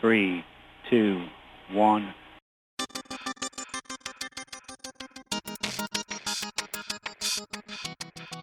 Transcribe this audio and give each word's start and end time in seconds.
3, 0.00 0.42
2, 0.90 1.30
1. 1.74 2.14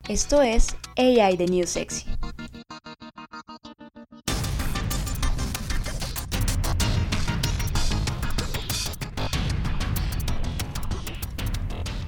Esto 0.07 0.43
es 0.43 0.77
AI 0.97 1.35
de 1.35 1.45
New 1.47 1.65
Sexy. 1.65 2.05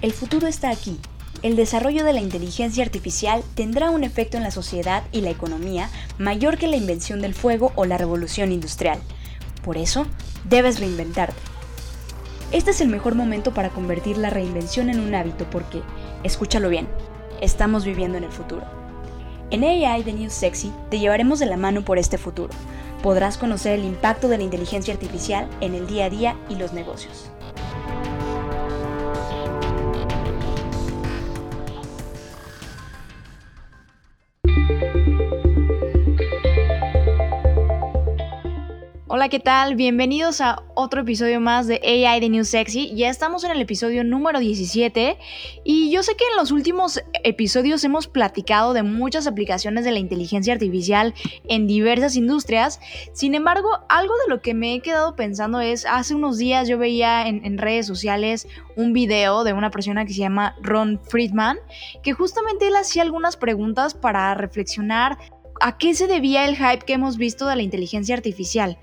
El 0.03 0.13
futuro 0.13 0.45
está 0.45 0.69
aquí. 0.69 0.99
El 1.41 1.55
desarrollo 1.55 2.03
de 2.03 2.13
la 2.13 2.21
inteligencia 2.21 2.83
artificial 2.83 3.41
tendrá 3.55 3.89
un 3.89 4.03
efecto 4.03 4.37
en 4.37 4.43
la 4.43 4.51
sociedad 4.51 5.03
y 5.11 5.21
la 5.21 5.31
economía 5.31 5.89
mayor 6.19 6.59
que 6.59 6.67
la 6.67 6.77
invención 6.77 7.19
del 7.19 7.33
fuego 7.33 7.71
o 7.75 7.85
la 7.85 7.97
revolución 7.97 8.51
industrial. 8.51 8.99
Por 9.69 9.77
eso, 9.77 10.07
debes 10.45 10.79
reinventarte. 10.79 11.39
Este 12.51 12.71
es 12.71 12.81
el 12.81 12.87
mejor 12.87 13.13
momento 13.13 13.53
para 13.53 13.69
convertir 13.69 14.17
la 14.17 14.31
reinvención 14.31 14.89
en 14.89 14.99
un 14.99 15.13
hábito 15.13 15.47
porque, 15.51 15.83
escúchalo 16.23 16.69
bien, 16.69 16.87
estamos 17.39 17.85
viviendo 17.85 18.17
en 18.17 18.23
el 18.23 18.31
futuro. 18.31 18.63
En 19.51 19.63
AI 19.63 20.01
de 20.01 20.13
New 20.13 20.31
Sexy 20.31 20.73
te 20.89 20.97
llevaremos 20.97 21.37
de 21.37 21.45
la 21.45 21.55
mano 21.55 21.85
por 21.85 21.99
este 21.99 22.17
futuro. 22.17 22.51
Podrás 23.03 23.37
conocer 23.37 23.77
el 23.77 23.85
impacto 23.85 24.27
de 24.27 24.37
la 24.37 24.43
inteligencia 24.43 24.91
artificial 24.91 25.47
en 25.61 25.75
el 25.75 25.85
día 25.85 26.05
a 26.05 26.09
día 26.09 26.35
y 26.49 26.55
los 26.55 26.73
negocios. 26.73 27.29
Hola, 39.19 39.27
¿qué 39.27 39.41
tal? 39.41 39.75
Bienvenidos 39.75 40.39
a 40.39 40.63
otro 40.75 41.01
episodio 41.01 41.41
más 41.41 41.67
de 41.67 41.81
AI 41.83 42.21
de 42.21 42.29
New 42.29 42.45
Sexy. 42.45 42.95
Ya 42.95 43.09
estamos 43.09 43.43
en 43.43 43.51
el 43.51 43.59
episodio 43.59 44.05
número 44.05 44.39
17 44.39 45.17
y 45.65 45.91
yo 45.91 46.03
sé 46.03 46.15
que 46.15 46.23
en 46.31 46.37
los 46.37 46.51
últimos 46.51 47.03
episodios 47.25 47.83
hemos 47.83 48.07
platicado 48.07 48.71
de 48.71 48.83
muchas 48.83 49.27
aplicaciones 49.27 49.83
de 49.83 49.91
la 49.91 49.99
inteligencia 49.99 50.53
artificial 50.53 51.13
en 51.49 51.67
diversas 51.67 52.15
industrias. 52.15 52.79
Sin 53.11 53.35
embargo, 53.35 53.67
algo 53.89 54.13
de 54.23 54.29
lo 54.29 54.41
que 54.41 54.53
me 54.53 54.73
he 54.73 54.79
quedado 54.79 55.17
pensando 55.17 55.59
es, 55.59 55.85
hace 55.85 56.15
unos 56.15 56.37
días 56.37 56.69
yo 56.69 56.77
veía 56.77 57.27
en, 57.27 57.43
en 57.43 57.57
redes 57.57 57.87
sociales 57.87 58.47
un 58.77 58.93
video 58.93 59.43
de 59.43 59.51
una 59.51 59.69
persona 59.69 60.05
que 60.05 60.13
se 60.13 60.19
llama 60.19 60.55
Ron 60.61 60.97
Friedman, 60.97 61.57
que 62.03 62.13
justamente 62.13 62.69
él 62.69 62.75
hacía 62.77 63.01
algunas 63.01 63.35
preguntas 63.35 63.95
para 63.95 64.33
reflexionar 64.33 65.17
a 65.59 65.77
qué 65.77 65.93
se 65.93 66.07
debía 66.07 66.45
el 66.45 66.55
hype 66.55 66.85
que 66.85 66.93
hemos 66.93 67.17
visto 67.17 67.47
de 67.47 67.55
la 67.55 67.61
inteligencia 67.61 68.15
artificial. 68.15 68.77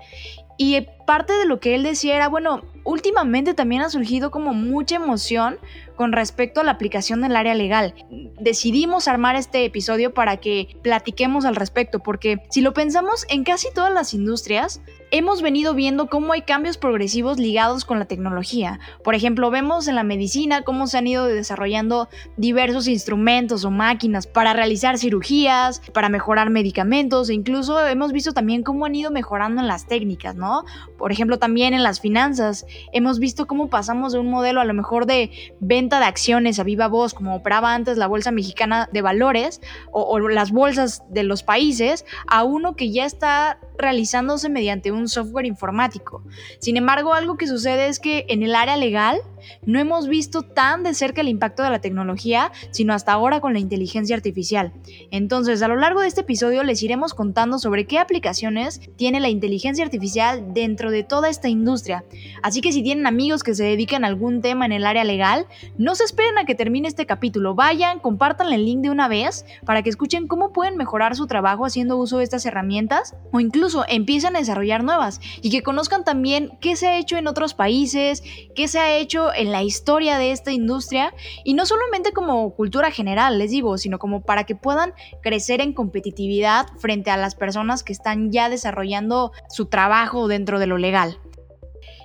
Y 0.57 0.81
parte 1.05 1.33
de 1.33 1.45
lo 1.45 1.59
que 1.59 1.75
él 1.75 1.83
decía 1.83 2.15
era, 2.15 2.29
bueno, 2.29 2.63
últimamente 2.83 3.53
también 3.53 3.83
ha 3.83 3.89
surgido 3.89 4.31
como 4.31 4.53
mucha 4.53 4.95
emoción 4.95 5.59
con 5.97 6.13
respecto 6.13 6.61
a 6.61 6.63
la 6.63 6.71
aplicación 6.71 7.19
del 7.21 7.35
área 7.35 7.55
legal. 7.55 7.93
Decidimos 8.39 9.09
armar 9.09 9.35
este 9.35 9.65
episodio 9.65 10.13
para 10.13 10.37
que 10.37 10.77
platiquemos 10.83 11.43
al 11.43 11.57
respecto, 11.57 11.99
porque 11.99 12.43
si 12.49 12.61
lo 12.61 12.73
pensamos 12.73 13.25
en 13.29 13.43
casi 13.43 13.67
todas 13.73 13.91
las 13.91 14.13
industrias, 14.13 14.81
hemos 15.11 15.41
venido 15.41 15.73
viendo 15.73 16.07
cómo 16.07 16.33
hay 16.33 16.41
cambios 16.41 16.77
progresivos 16.77 17.39
ligados 17.39 17.85
con 17.85 17.97
la 17.97 18.05
tecnología. 18.05 18.79
Por 19.03 19.15
ejemplo, 19.15 19.49
vemos 19.49 19.87
en 19.87 19.95
la 19.95 20.03
medicina 20.03 20.63
cómo 20.63 20.87
se 20.87 20.97
han 20.97 21.07
ido 21.07 21.25
desarrollando 21.25 22.09
diversos 22.35 22.87
instrumentos 22.87 23.63
o 23.63 23.71
máquinas 23.71 24.27
para 24.27 24.53
realizar 24.53 24.97
cirugías, 24.97 25.81
para 25.93 26.09
mejorar 26.09 26.49
medicamentos 26.49 27.29
e 27.29 27.33
incluso 27.33 27.85
hemos 27.85 28.11
visto 28.11 28.33
también 28.33 28.63
cómo 28.63 28.85
han 28.85 28.95
ido 28.95 29.09
mejorando 29.09 29.61
en 29.61 29.67
las 29.67 29.87
técnicas, 29.87 30.35
¿no? 30.35 30.65
Por 30.97 31.11
ejemplo, 31.11 31.39
también 31.39 31.73
en 31.73 31.83
las 31.83 32.01
finanzas 32.01 32.65
hemos 32.91 33.19
visto 33.19 33.47
cómo 33.47 33.69
pasamos 33.69 34.13
de 34.13 34.19
un 34.19 34.29
modelo 34.29 34.59
a 34.59 34.65
lo 34.65 34.73
mejor 34.73 35.05
de 35.05 35.31
venta 35.59 35.86
de 35.89 36.05
acciones 36.05 36.59
a 36.59 36.63
viva 36.63 36.87
voz, 36.87 37.13
como 37.13 37.35
operaba 37.35 37.73
antes 37.73 37.97
la 37.97 38.07
Bolsa 38.07 38.31
Mexicana 38.31 38.89
de 38.91 39.01
Valores 39.01 39.61
o, 39.91 40.19
las 40.19 40.51
bolsas 40.51 41.03
de 41.09 41.23
los 41.23 41.43
países, 41.43 42.05
a 42.27 42.43
uno 42.43 42.75
que 42.75 42.91
ya 42.91 43.05
está 43.05 43.59
realizándose 43.77 44.49
mediante 44.49 44.91
un 44.91 45.07
software 45.07 45.45
informático. 45.45 46.23
Sin 46.59 46.77
embargo, 46.77 47.13
algo 47.13 47.37
que 47.37 47.47
sucede 47.47 47.87
es 47.87 47.99
que 47.99 48.25
en 48.29 48.43
el 48.43 48.55
área 48.55 48.77
legal 48.77 49.21
no 49.65 49.79
hemos 49.79 50.07
visto 50.07 50.41
tan 50.41 50.83
de 50.83 50.93
cerca 50.93 51.21
el 51.21 51.27
impacto 51.27 51.63
de 51.63 51.69
la 51.69 51.79
tecnología, 51.79 52.51
sino 52.71 52.93
hasta 52.93 53.13
ahora 53.13 53.39
con 53.39 53.53
la 53.53 53.59
inteligencia 53.59 54.15
artificial. 54.15 54.73
Entonces, 55.11 55.61
a 55.61 55.67
lo 55.67 55.75
largo 55.75 56.01
de 56.01 56.07
este 56.07 56.21
episodio 56.21 56.63
les 56.63 56.81
iremos 56.83 57.13
contando 57.13 57.59
sobre 57.59 57.85
qué 57.85 57.99
aplicaciones 57.99 58.81
tiene 58.95 59.19
la 59.19 59.29
inteligencia 59.29 59.85
artificial 59.85 60.53
dentro 60.53 60.91
de 60.91 61.03
toda 61.03 61.29
esta 61.29 61.49
industria. 61.49 62.03
Así 62.43 62.61
que 62.61 62.71
si 62.71 62.83
tienen 62.83 63.07
amigos 63.07 63.43
que 63.43 63.55
se 63.55 63.63
dedican 63.63 64.03
a 64.03 64.07
algún 64.07 64.41
tema 64.41 64.65
en 64.65 64.71
el 64.71 64.85
área 64.85 65.03
legal, 65.03 65.47
no 65.77 65.95
se 65.95 66.03
esperen 66.03 66.37
a 66.37 66.45
que 66.45 66.55
termine 66.55 66.87
este 66.87 67.05
capítulo. 67.05 67.55
Vayan, 67.55 67.99
compartan 67.99 68.51
el 68.51 68.65
link 68.65 68.81
de 68.81 68.89
una 68.89 69.07
vez 69.07 69.45
para 69.65 69.83
que 69.83 69.89
escuchen 69.89 70.27
cómo 70.27 70.51
pueden 70.53 70.77
mejorar 70.77 71.15
su 71.15 71.27
trabajo 71.27 71.65
haciendo 71.65 71.97
uso 71.97 72.17
de 72.17 72.23
estas 72.23 72.45
herramientas 72.45 73.15
o 73.31 73.39
incluso 73.39 73.66
empiecen 73.87 74.35
a 74.35 74.39
desarrollar 74.39 74.83
nuevas 74.83 75.19
y 75.41 75.49
que 75.49 75.63
conozcan 75.63 76.03
también 76.03 76.57
qué 76.61 76.75
se 76.75 76.87
ha 76.87 76.97
hecho 76.97 77.17
en 77.17 77.27
otros 77.27 77.53
países, 77.53 78.23
qué 78.55 78.67
se 78.67 78.79
ha 78.79 78.95
hecho 78.97 79.33
en 79.33 79.51
la 79.51 79.63
historia 79.63 80.17
de 80.17 80.31
esta 80.31 80.51
industria 80.51 81.13
y 81.43 81.53
no 81.53 81.65
solamente 81.65 82.11
como 82.11 82.53
cultura 82.55 82.91
general, 82.91 83.37
les 83.39 83.51
digo, 83.51 83.77
sino 83.77 83.99
como 83.99 84.21
para 84.21 84.45
que 84.45 84.55
puedan 84.55 84.93
crecer 85.21 85.61
en 85.61 85.73
competitividad 85.73 86.67
frente 86.77 87.11
a 87.11 87.17
las 87.17 87.35
personas 87.35 87.83
que 87.83 87.93
están 87.93 88.31
ya 88.31 88.49
desarrollando 88.49 89.31
su 89.49 89.65
trabajo 89.65 90.27
dentro 90.27 90.59
de 90.59 90.67
lo 90.67 90.77
legal. 90.77 91.19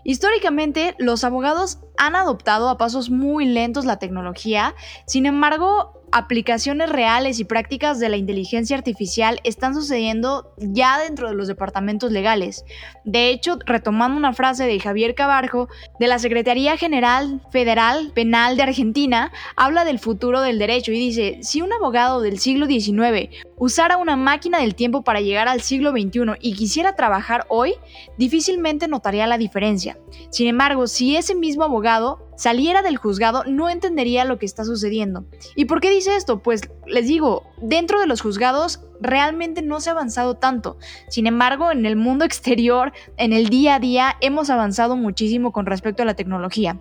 Históricamente, 0.05 0.95
los 0.99 1.23
abogados 1.23 1.79
han 1.97 2.17
adoptado 2.17 2.69
a 2.69 2.77
pasos 2.77 3.11
muy 3.11 3.47
lentos 3.47 3.85
la 3.85 3.99
tecnología, 3.99 4.75
sin 5.07 5.27
embargo, 5.27 6.02
aplicaciones 6.13 6.91
reales 6.91 7.41
y 7.41 7.45
prácticas 7.45 7.99
de 7.99 8.11
la 8.11 8.19
inteligencia 8.19 8.77
artificial 8.77 9.41
están 9.45 9.75
sucediendo 9.75 10.55
ya 10.59 10.99
dentro 10.99 11.29
de 11.29 11.35
los 11.35 11.49
departamentos 11.49 12.13
legales. 12.13 12.65
De 13.05 13.31
hecho, 13.31 13.59
retomando 13.65 14.19
una 14.19 14.35
frase 14.35 14.65
de 14.65 14.79
Javier 14.79 15.15
Cabarjo, 15.15 15.69
de 15.99 16.07
la 16.07 16.19
Secretaría 16.19 16.77
General 16.77 17.41
Federal 17.51 18.13
Penal 18.15 18.57
de 18.57 18.63
Argentina, 18.65 19.33
habla 19.57 19.85
del 19.85 19.99
futuro 19.99 20.43
del 20.43 20.59
derecho 20.59 20.93
y 20.93 20.99
dice, 20.99 21.39
si 21.43 21.63
un 21.63 21.73
abogado 21.73 22.21
del 22.21 22.39
siglo 22.39 22.67
XIX 22.67 23.31
usara 23.57 23.97
una 23.97 24.17
máquina 24.17 24.59
del 24.59 24.75
tiempo 24.75 25.03
para 25.03 25.21
llegar 25.21 25.49
al 25.49 25.63
siglo 25.63 25.93
XXI 25.93 26.33
y 26.41 26.55
quisiera 26.55 26.95
trabajar 26.95 27.47
hoy, 27.49 27.75
difícilmente 28.19 28.87
notaría 28.87 29.27
la 29.27 29.39
diferencia. 29.39 29.99
Sin 30.31 30.47
embargo, 30.47 30.87
si 30.87 31.17
ese 31.17 31.35
mismo 31.35 31.65
abogado 31.65 32.32
saliera 32.37 32.83
del 32.83 32.97
juzgado, 32.97 33.45
no 33.45 33.69
entendería 33.69 34.25
lo 34.25 34.39
que 34.39 34.47
está 34.47 34.65
sucediendo. 34.65 35.25
¿Y 35.55 35.67
por 35.67 35.81
qué 35.81 35.91
dice 35.91 36.17
esto? 36.17 36.43
Pues 36.43 36.63
les 36.87 37.07
digo, 37.07 37.45
dentro 37.61 38.01
de 38.01 38.07
los 38.07 38.21
juzgados 38.21 38.81
realmente 39.01 39.63
no 39.63 39.81
se 39.81 39.91
ha 39.91 39.93
avanzado 39.93 40.35
tanto. 40.35 40.77
Sin 41.09 41.27
embargo, 41.27 41.71
en 41.71 41.87
el 41.87 41.97
mundo 41.97 42.25
exterior, 42.27 42.93
en 43.17 43.33
el 43.33 43.49
día 43.49 43.77
a 43.77 43.81
día, 43.81 44.17
hemos 44.21 44.51
avanzado 44.51 44.97
muchísimo 44.97 45.53
con 45.53 45.67
respecto 45.67 46.03
a 46.03 46.07
la 46.07 46.15
tecnología 46.15 46.79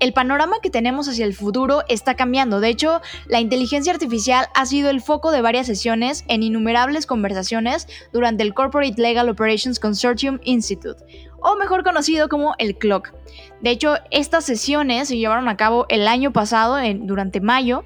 el 0.00 0.12
panorama 0.12 0.56
que 0.62 0.70
tenemos 0.70 1.08
hacia 1.08 1.24
el 1.24 1.34
futuro 1.34 1.82
está 1.88 2.14
cambiando. 2.14 2.60
De 2.60 2.68
hecho, 2.68 3.00
la 3.26 3.40
inteligencia 3.40 3.92
artificial 3.92 4.46
ha 4.54 4.66
sido 4.66 4.90
el 4.90 5.00
foco 5.00 5.30
de 5.30 5.42
varias 5.42 5.66
sesiones 5.66 6.24
en 6.28 6.42
innumerables 6.42 7.06
conversaciones 7.06 7.88
durante 8.12 8.42
el 8.42 8.54
Corporate 8.54 9.00
Legal 9.00 9.28
Operations 9.28 9.80
Consortium 9.80 10.38
Institute, 10.44 11.02
o 11.40 11.56
mejor 11.56 11.84
conocido 11.84 12.28
como 12.28 12.54
el 12.58 12.76
CLOC. 12.76 13.12
De 13.60 13.70
hecho, 13.70 13.94
estas 14.10 14.44
sesiones 14.44 15.08
se 15.08 15.16
llevaron 15.16 15.48
a 15.48 15.56
cabo 15.56 15.86
el 15.88 16.06
año 16.06 16.32
pasado, 16.32 16.78
durante 17.00 17.40
mayo, 17.40 17.84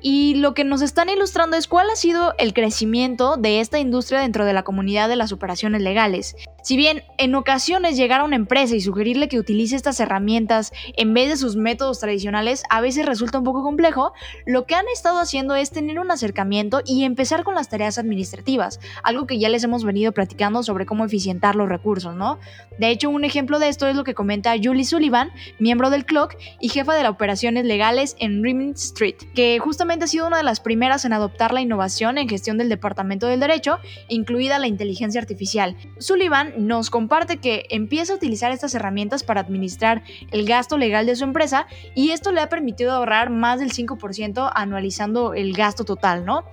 y 0.00 0.34
lo 0.34 0.54
que 0.54 0.62
nos 0.62 0.82
están 0.82 1.08
ilustrando 1.08 1.56
es 1.56 1.66
cuál 1.66 1.90
ha 1.90 1.96
sido 1.96 2.34
el 2.38 2.52
crecimiento 2.52 3.36
de 3.36 3.60
esta 3.60 3.78
industria 3.78 4.20
dentro 4.20 4.44
de 4.44 4.52
la 4.52 4.62
comunidad 4.62 5.08
de 5.08 5.16
las 5.16 5.32
operaciones 5.32 5.82
legales. 5.82 6.36
Si 6.62 6.76
bien 6.76 7.02
en 7.18 7.34
ocasiones 7.34 7.96
llegar 7.96 8.20
a 8.20 8.24
una 8.24 8.36
empresa 8.36 8.74
y 8.74 8.80
sugerirle 8.80 9.28
que 9.28 9.38
utilice 9.38 9.76
estas 9.76 9.98
herramientas 10.00 10.72
en 10.96 11.14
vez 11.14 11.28
de 11.28 11.36
sus 11.36 11.56
métodos 11.56 12.00
tradicionales 12.00 12.64
a 12.70 12.80
veces 12.80 13.06
resulta 13.06 13.38
un 13.38 13.44
poco 13.44 13.62
complejo, 13.62 14.12
lo 14.46 14.66
que 14.66 14.74
han 14.74 14.86
estado 14.92 15.18
haciendo 15.18 15.54
es 15.54 15.70
tener 15.70 15.98
un 15.98 16.10
acercamiento 16.10 16.82
y 16.84 17.04
empezar 17.04 17.44
con 17.44 17.54
las 17.54 17.68
tareas 17.68 17.98
administrativas, 17.98 18.80
algo 19.02 19.26
que 19.26 19.38
ya 19.38 19.48
les 19.48 19.64
hemos 19.64 19.84
venido 19.84 20.12
platicando 20.12 20.62
sobre 20.62 20.86
cómo 20.86 21.04
eficientar 21.04 21.54
los 21.56 21.68
recursos, 21.68 22.14
¿no? 22.14 22.38
De 22.78 22.90
hecho, 22.90 23.10
un 23.10 23.24
ejemplo 23.24 23.58
de 23.58 23.68
esto 23.68 23.86
es 23.86 23.96
lo 23.96 24.04
que 24.04 24.14
comenta 24.14 24.54
Julie 24.62 24.75
Sullivan, 24.84 25.30
miembro 25.58 25.90
del 25.90 26.04
CLOC 26.04 26.36
y 26.60 26.68
jefa 26.68 26.94
de 26.94 27.02
las 27.02 27.12
operaciones 27.12 27.64
legales 27.64 28.16
en 28.18 28.42
Rimini 28.42 28.72
Street, 28.72 29.16
que 29.34 29.58
justamente 29.58 30.04
ha 30.04 30.08
sido 30.08 30.26
una 30.26 30.36
de 30.36 30.42
las 30.42 30.60
primeras 30.60 31.04
en 31.04 31.12
adoptar 31.12 31.52
la 31.52 31.60
innovación 31.60 32.18
en 32.18 32.28
gestión 32.28 32.58
del 32.58 32.68
Departamento 32.68 33.26
del 33.26 33.40
Derecho, 33.40 33.78
incluida 34.08 34.58
la 34.58 34.66
inteligencia 34.66 35.20
artificial. 35.20 35.76
Sullivan 35.98 36.54
nos 36.58 36.90
comparte 36.90 37.38
que 37.38 37.66
empieza 37.70 38.12
a 38.12 38.16
utilizar 38.16 38.52
estas 38.52 38.74
herramientas 38.74 39.22
para 39.22 39.40
administrar 39.40 40.02
el 40.30 40.46
gasto 40.46 40.78
legal 40.78 41.06
de 41.06 41.16
su 41.16 41.24
empresa 41.24 41.66
y 41.94 42.10
esto 42.10 42.32
le 42.32 42.40
ha 42.40 42.48
permitido 42.48 42.92
ahorrar 42.92 43.30
más 43.30 43.60
del 43.60 43.72
5% 43.72 44.50
anualizando 44.54 45.34
el 45.34 45.52
gasto 45.52 45.84
total, 45.84 46.24
¿no? 46.24 46.44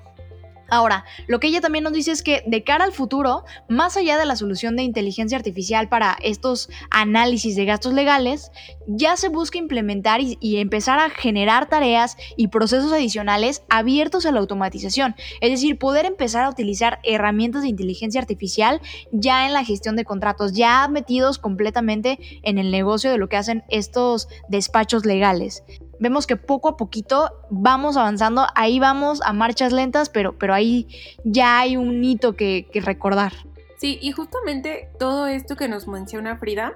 Ahora, 0.69 1.05
lo 1.27 1.39
que 1.39 1.47
ella 1.47 1.61
también 1.61 1.83
nos 1.83 1.93
dice 1.93 2.11
es 2.11 2.23
que 2.23 2.43
de 2.47 2.63
cara 2.63 2.85
al 2.85 2.91
futuro, 2.91 3.43
más 3.69 3.97
allá 3.97 4.17
de 4.17 4.25
la 4.25 4.35
solución 4.35 4.75
de 4.75 4.83
inteligencia 4.83 5.37
artificial 5.37 5.89
para 5.89 6.17
estos 6.21 6.69
análisis 6.89 7.55
de 7.55 7.65
gastos 7.65 7.93
legales, 7.93 8.51
ya 8.87 9.17
se 9.17 9.29
busca 9.29 9.57
implementar 9.57 10.21
y, 10.21 10.57
empezar 10.57 10.99
a 10.99 11.09
generar 11.09 11.67
tareas 11.67 12.15
y 12.37 12.47
procesos 12.47 12.91
adicionales 12.91 13.63
abiertos 13.69 14.25
a 14.25 14.31
la 14.31 14.39
automatización, 14.39 15.15
es 15.41 15.51
decir, 15.51 15.77
poder 15.77 16.05
empezar 16.05 16.43
a 16.43 16.49
utilizar 16.49 16.99
herramientas 17.03 17.63
de 17.63 17.69
inteligencia 17.69 18.21
artificial 18.21 18.81
ya 19.11 19.45
en 19.45 19.53
la 19.53 19.65
gestión 19.65 19.95
de 19.95 20.05
contratos, 20.05 20.53
ya 20.53 20.87
metidos 20.87 21.39
completamente 21.39 22.19
en 22.43 22.57
el 22.57 22.71
negocio 22.71 23.11
de 23.11 23.17
lo 23.17 23.29
que 23.29 23.37
hacen 23.37 23.63
estos 23.69 24.27
despachos 24.49 25.05
legales 25.05 25.63
vemos 26.03 26.27
que 26.27 26.35
poco 26.35 26.69
a 26.69 26.77
poquito 26.77 27.31
vamos 27.49 27.95
avanzando, 27.97 28.45
ahí 28.55 28.79
vamos 28.79 29.21
a 29.23 29.31
marchas 29.31 29.71
lentas, 29.71 30.09
pero, 30.09 30.37
pero 30.37 30.53
ahí 30.53 30.87
ya 31.23 31.59
hay 31.59 31.77
un 31.77 32.03
hito 32.03 32.33
que, 32.33 32.67
que 32.71 32.81
recordar. 32.81 33.31
Sí, 33.77 33.97
y 34.01 34.11
justamente 34.11 34.89
todo 34.99 35.27
esto 35.27 35.55
que 35.55 35.67
nos 35.67 35.87
menciona 35.87 36.37
Frida 36.37 36.73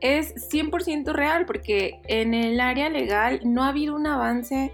es 0.00 0.34
100% 0.50 1.12
real 1.12 1.46
porque 1.46 2.00
en 2.06 2.34
el 2.34 2.60
área 2.60 2.90
legal 2.90 3.40
no 3.44 3.64
ha 3.64 3.68
habido 3.68 3.96
un 3.96 4.06
avance 4.06 4.72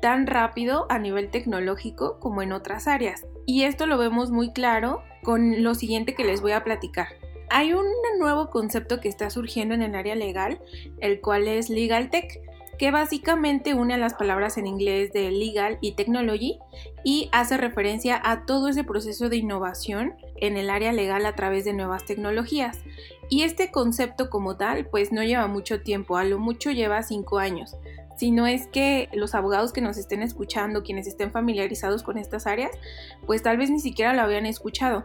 tan 0.00 0.26
rápido 0.26 0.86
a 0.88 0.98
nivel 0.98 1.30
tecnológico 1.30 2.18
como 2.18 2.42
en 2.42 2.52
otras 2.52 2.88
áreas. 2.88 3.26
Y 3.46 3.64
esto 3.64 3.86
lo 3.86 3.98
vemos 3.98 4.30
muy 4.30 4.52
claro 4.52 5.02
con 5.22 5.62
lo 5.62 5.74
siguiente 5.74 6.14
que 6.14 6.24
les 6.24 6.40
voy 6.40 6.52
a 6.52 6.64
platicar. 6.64 7.08
Hay 7.50 7.74
un 7.74 7.84
nuevo 8.18 8.50
concepto 8.50 9.00
que 9.00 9.08
está 9.08 9.28
surgiendo 9.28 9.74
en 9.74 9.82
el 9.82 9.94
área 9.94 10.14
legal, 10.14 10.60
el 11.00 11.20
cual 11.20 11.46
es 11.46 11.68
Legal 11.68 12.10
Tech 12.10 12.40
que 12.78 12.90
básicamente 12.90 13.74
une 13.74 13.96
las 13.98 14.14
palabras 14.14 14.58
en 14.58 14.66
inglés 14.66 15.12
de 15.12 15.30
legal 15.30 15.78
y 15.80 15.92
technology 15.92 16.58
y 17.04 17.28
hace 17.32 17.56
referencia 17.56 18.20
a 18.22 18.46
todo 18.46 18.68
ese 18.68 18.84
proceso 18.84 19.28
de 19.28 19.36
innovación 19.36 20.14
en 20.36 20.56
el 20.56 20.70
área 20.70 20.92
legal 20.92 21.26
a 21.26 21.34
través 21.34 21.64
de 21.64 21.72
nuevas 21.72 22.04
tecnologías. 22.04 22.78
Y 23.28 23.42
este 23.42 23.70
concepto 23.70 24.30
como 24.30 24.56
tal, 24.56 24.86
pues 24.86 25.12
no 25.12 25.22
lleva 25.22 25.46
mucho 25.46 25.82
tiempo, 25.82 26.16
a 26.16 26.24
lo 26.24 26.38
mucho 26.38 26.70
lleva 26.70 27.02
cinco 27.02 27.38
años 27.38 27.76
no 28.22 28.46
es 28.46 28.66
que 28.66 29.08
los 29.12 29.34
abogados 29.34 29.72
que 29.72 29.80
nos 29.80 29.96
estén 29.96 30.22
escuchando, 30.22 30.82
quienes 30.82 31.06
estén 31.06 31.30
familiarizados 31.30 32.02
con 32.02 32.18
estas 32.18 32.46
áreas, 32.46 32.70
pues 33.26 33.42
tal 33.42 33.56
vez 33.56 33.70
ni 33.70 33.80
siquiera 33.80 34.14
lo 34.14 34.22
habían 34.22 34.46
escuchado. 34.46 35.04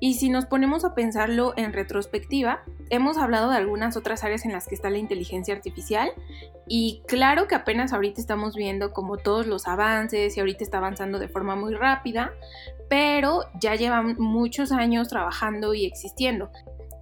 Y 0.00 0.14
si 0.14 0.28
nos 0.28 0.46
ponemos 0.46 0.84
a 0.84 0.94
pensarlo 0.94 1.54
en 1.56 1.72
retrospectiva, 1.72 2.62
hemos 2.90 3.18
hablado 3.18 3.50
de 3.50 3.56
algunas 3.56 3.96
otras 3.96 4.22
áreas 4.24 4.44
en 4.44 4.52
las 4.52 4.68
que 4.68 4.74
está 4.74 4.90
la 4.90 4.98
inteligencia 4.98 5.54
artificial 5.54 6.10
y 6.68 7.02
claro 7.06 7.48
que 7.48 7.54
apenas 7.54 7.92
ahorita 7.92 8.20
estamos 8.20 8.54
viendo 8.54 8.92
como 8.92 9.16
todos 9.16 9.46
los 9.46 9.66
avances 9.66 10.36
y 10.36 10.40
ahorita 10.40 10.62
está 10.62 10.78
avanzando 10.78 11.18
de 11.18 11.28
forma 11.28 11.56
muy 11.56 11.74
rápida, 11.74 12.32
pero 12.88 13.44
ya 13.60 13.74
llevan 13.74 14.16
muchos 14.18 14.72
años 14.72 15.08
trabajando 15.08 15.74
y 15.74 15.84
existiendo. 15.86 16.50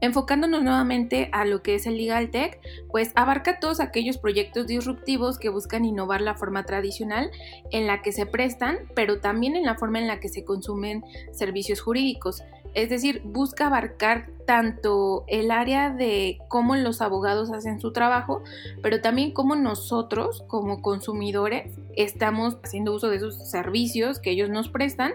Enfocándonos 0.00 0.62
nuevamente 0.62 1.30
a 1.32 1.44
lo 1.44 1.62
que 1.62 1.74
es 1.74 1.86
el 1.86 1.96
Legal 1.96 2.30
Tech, 2.30 2.60
pues 2.90 3.12
abarca 3.14 3.60
todos 3.60 3.80
aquellos 3.80 4.18
proyectos 4.18 4.66
disruptivos 4.66 5.38
que 5.38 5.48
buscan 5.48 5.84
innovar 5.84 6.20
la 6.20 6.34
forma 6.34 6.64
tradicional 6.64 7.30
en 7.70 7.86
la 7.86 8.02
que 8.02 8.12
se 8.12 8.26
prestan, 8.26 8.78
pero 8.94 9.20
también 9.20 9.56
en 9.56 9.64
la 9.64 9.76
forma 9.76 9.98
en 9.98 10.06
la 10.06 10.20
que 10.20 10.28
se 10.28 10.44
consumen 10.44 11.02
servicios 11.32 11.80
jurídicos. 11.80 12.42
Es 12.74 12.90
decir, 12.90 13.22
busca 13.24 13.68
abarcar 13.68 14.28
tanto 14.46 15.24
el 15.28 15.50
área 15.50 15.90
de 15.90 16.38
cómo 16.48 16.76
los 16.76 17.00
abogados 17.00 17.50
hacen 17.50 17.80
su 17.80 17.92
trabajo, 17.92 18.42
pero 18.82 19.00
también 19.00 19.32
cómo 19.32 19.56
nosotros 19.56 20.44
como 20.46 20.82
consumidores 20.82 21.74
estamos 21.96 22.58
haciendo 22.62 22.94
uso 22.94 23.08
de 23.08 23.16
esos 23.16 23.50
servicios 23.50 24.18
que 24.18 24.30
ellos 24.30 24.50
nos 24.50 24.68
prestan, 24.68 25.14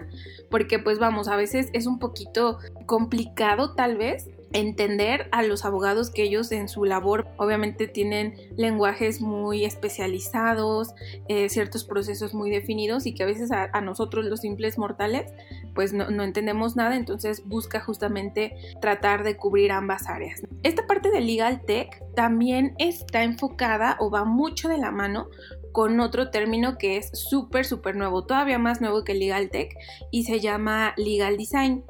porque 0.50 0.80
pues 0.80 0.98
vamos, 0.98 1.28
a 1.28 1.36
veces 1.36 1.68
es 1.72 1.86
un 1.86 2.00
poquito 2.00 2.58
complicado 2.86 3.74
tal 3.74 3.96
vez 3.96 4.28
entender 4.52 5.28
a 5.32 5.42
los 5.42 5.64
abogados 5.64 6.10
que 6.10 6.24
ellos 6.24 6.52
en 6.52 6.68
su 6.68 6.84
labor 6.84 7.26
obviamente 7.36 7.88
tienen 7.88 8.34
lenguajes 8.56 9.20
muy 9.20 9.64
especializados, 9.64 10.94
eh, 11.28 11.48
ciertos 11.48 11.84
procesos 11.84 12.34
muy 12.34 12.50
definidos 12.50 13.06
y 13.06 13.14
que 13.14 13.22
a 13.22 13.26
veces 13.26 13.50
a, 13.52 13.80
nosotros 13.80 14.24
los 14.24 14.40
simples 14.40 14.78
mortales 14.78 15.32
pues 15.74 15.92
no, 15.92 16.10
no, 16.10 16.22
entendemos 16.22 16.76
nada, 16.76 16.96
entonces 16.96 17.46
busca 17.46 17.80
justamente 17.80 18.54
tratar 18.80 19.24
de 19.24 19.36
cubrir 19.36 19.72
ambas 19.72 20.08
áreas. 20.08 20.42
Esta 20.62 20.86
parte 20.86 21.10
de 21.10 21.20
Legal 21.20 21.62
Tech 21.64 22.02
también 22.14 22.74
está 22.78 23.24
enfocada 23.24 23.96
o 23.98 24.10
va 24.10 24.24
mucho 24.24 24.68
de 24.68 24.78
la 24.78 24.90
mano 24.90 25.28
con 25.72 25.98
otro 26.00 26.30
término 26.30 26.78
que 26.78 26.96
es 26.96 27.10
súper, 27.12 27.64
súper 27.64 27.96
nuevo, 27.96 28.24
todavía 28.24 28.58
más 28.58 28.80
nuevo 28.80 29.04
que 29.04 29.14
Legal 29.14 29.50
Tech 29.50 29.74
y 30.10 30.24
se 30.24 30.40
llama 30.40 30.94
Legal 30.96 31.36
Design. 31.36 31.84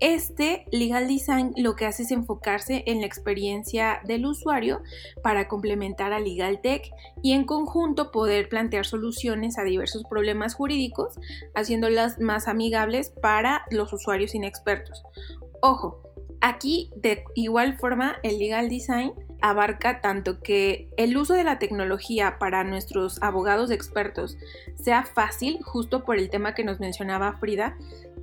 Este 0.00 0.64
Legal 0.70 1.08
Design 1.08 1.54
lo 1.56 1.74
que 1.74 1.86
hace 1.86 2.04
es 2.04 2.12
enfocarse 2.12 2.84
en 2.86 3.00
la 3.00 3.06
experiencia 3.06 4.00
del 4.04 4.26
usuario 4.26 4.80
para 5.22 5.48
complementar 5.48 6.12
a 6.12 6.20
Legal 6.20 6.60
Tech 6.60 6.88
y 7.22 7.32
en 7.32 7.44
conjunto 7.44 8.12
poder 8.12 8.48
plantear 8.48 8.86
soluciones 8.86 9.58
a 9.58 9.64
diversos 9.64 10.04
problemas 10.08 10.54
jurídicos, 10.54 11.18
haciéndolas 11.54 12.20
más 12.20 12.46
amigables 12.46 13.10
para 13.10 13.62
los 13.70 13.92
usuarios 13.92 14.36
inexpertos. 14.36 15.02
Ojo, 15.62 16.02
aquí 16.40 16.90
de 16.94 17.24
igual 17.34 17.76
forma 17.76 18.18
el 18.22 18.38
Legal 18.38 18.68
Design 18.68 19.12
abarca 19.40 20.00
tanto 20.00 20.40
que 20.40 20.88
el 20.96 21.16
uso 21.16 21.34
de 21.34 21.44
la 21.44 21.58
tecnología 21.58 22.38
para 22.38 22.64
nuestros 22.64 23.22
abogados 23.22 23.70
expertos 23.70 24.36
sea 24.74 25.04
fácil, 25.04 25.60
justo 25.62 26.04
por 26.04 26.18
el 26.18 26.30
tema 26.30 26.54
que 26.54 26.64
nos 26.64 26.80
mencionaba 26.80 27.34
Frida, 27.34 27.76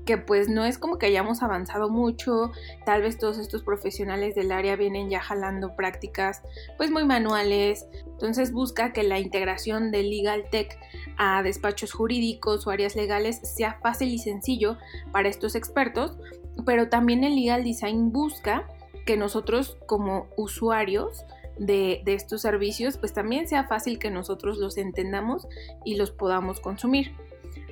que 0.06 0.18
pues 0.18 0.48
no 0.48 0.66
es 0.66 0.78
como 0.78 0.98
que 0.98 1.08
hayamos 1.08 1.42
avanzado 1.42 1.90
mucho, 1.90 2.52
tal 2.86 3.02
vez 3.02 3.18
todos 3.18 3.40
estos 3.40 3.64
profesionales 3.64 4.36
del 4.36 4.52
área 4.52 4.76
vienen 4.76 5.10
ya 5.10 5.20
jalando 5.20 5.76
prácticas 5.76 6.42
pues 6.78 6.92
muy 6.92 7.06
manuales, 7.06 7.86
entonces 8.06 8.52
busca 8.52 8.94
que 8.94 9.04
la 9.04 9.20
integración 9.20 9.92
de 9.92 10.04
Legal 10.04 10.46
Tech 10.52 10.78
a 11.18 11.42
despachos 11.44 11.92
jurídicos 11.92 12.68
o 12.68 12.72
áreas 12.72 12.96
legales 12.96 13.40
sea 13.44 13.80
fácil 13.82 14.10
y 14.10 14.20
sencillo 14.20 14.78
para 15.12 15.28
estos 15.28 15.56
expertos, 15.56 16.18
pero 16.66 16.88
también 16.88 17.24
el 17.24 17.36
Legal 17.36 17.64
Design 17.64 18.12
busca 18.12 18.68
que 19.06 19.18
nosotros 19.18 19.78
como 19.86 20.28
usuarios 20.36 21.26
de, 21.58 22.04
estos 22.06 22.42
servicios, 22.42 22.98
pues 22.98 23.14
también 23.14 23.48
sea 23.48 23.66
fácil 23.66 24.00
que 24.00 24.12
nosotros 24.12 24.58
los 24.58 24.78
entendamos 24.78 25.48
y 25.84 25.96
los 25.96 26.12
podamos 26.12 26.60
consumir. 26.60 27.14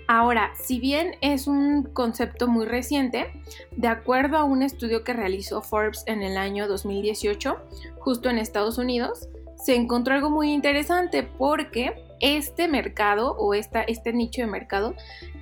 Ahora, 0.07 0.51
si 0.55 0.79
bien 0.79 1.15
es 1.21 1.47
un 1.47 1.83
concepto 1.83 2.47
muy 2.47 2.65
reciente, 2.65 3.27
de 3.71 3.87
acuerdo 3.87 4.37
a 4.37 4.43
un 4.43 4.61
estudio 4.61 5.03
que 5.03 5.13
realizó 5.13 5.61
Forbes 5.61 6.03
en 6.07 6.21
el 6.21 6.37
año 6.37 6.67
2018, 6.67 7.57
justo 7.99 8.29
en 8.29 8.37
Estados 8.37 8.77
Unidos, 8.77 9.29
se 9.55 9.75
encontró 9.75 10.13
algo 10.13 10.29
muy 10.29 10.51
interesante 10.51 11.23
porque 11.23 11.93
este 12.19 12.67
mercado 12.67 13.35
o 13.37 13.53
esta, 13.53 13.81
este 13.81 14.11
nicho 14.11 14.41
de 14.41 14.47
mercado 14.47 14.93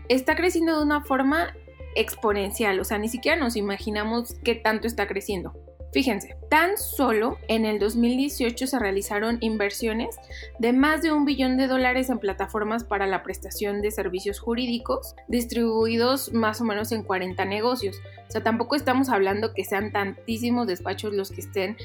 está 0.10 0.36
creciendo 0.36 0.78
de 0.78 0.84
una 0.84 1.04
forma 1.04 1.56
exponencial, 1.96 2.80
o 2.80 2.84
sea, 2.84 3.00
ni 3.00 3.10
siquiera 3.10 3.38
nos 3.38 3.56
imaginamos 3.56 4.36
qué 4.44 4.56
tanto 4.56 4.88
está 4.88 5.08
creciendo. 5.08 5.54
Fíjense, 5.92 6.38
tan 6.50 6.78
solo 6.78 7.38
en 7.50 7.66
el 7.66 7.78
2018 7.78 8.66
se 8.66 8.80
realizaron 8.80 9.40
inversiones 9.42 10.16
de 10.58 10.72
más 10.72 11.02
de 11.02 11.12
un 11.12 11.26
billón 11.26 11.58
de 11.58 11.68
dólares 11.68 12.10
en 12.10 12.20
plataformas 12.20 12.86
para 12.86 13.08
la 13.08 13.24
prestación 13.24 13.82
de 13.82 13.92
servicios 13.92 14.40
jurídicos, 14.40 15.16
distribuidos 15.28 16.32
más 16.32 16.62
o 16.62 16.64
menos 16.64 16.94
en 16.94 17.04
40 17.04 17.44
negocios. 17.44 18.00
O 18.28 18.32
sea, 18.32 18.42
tampoco 18.42 18.78
estamos 18.78 19.10
hablando 19.10 19.54
que 19.54 19.66
sean 19.66 19.92
tantísimos 19.92 20.66
despachos 20.66 21.14
los 21.14 21.32
que 21.32 21.42
estén 21.42 21.76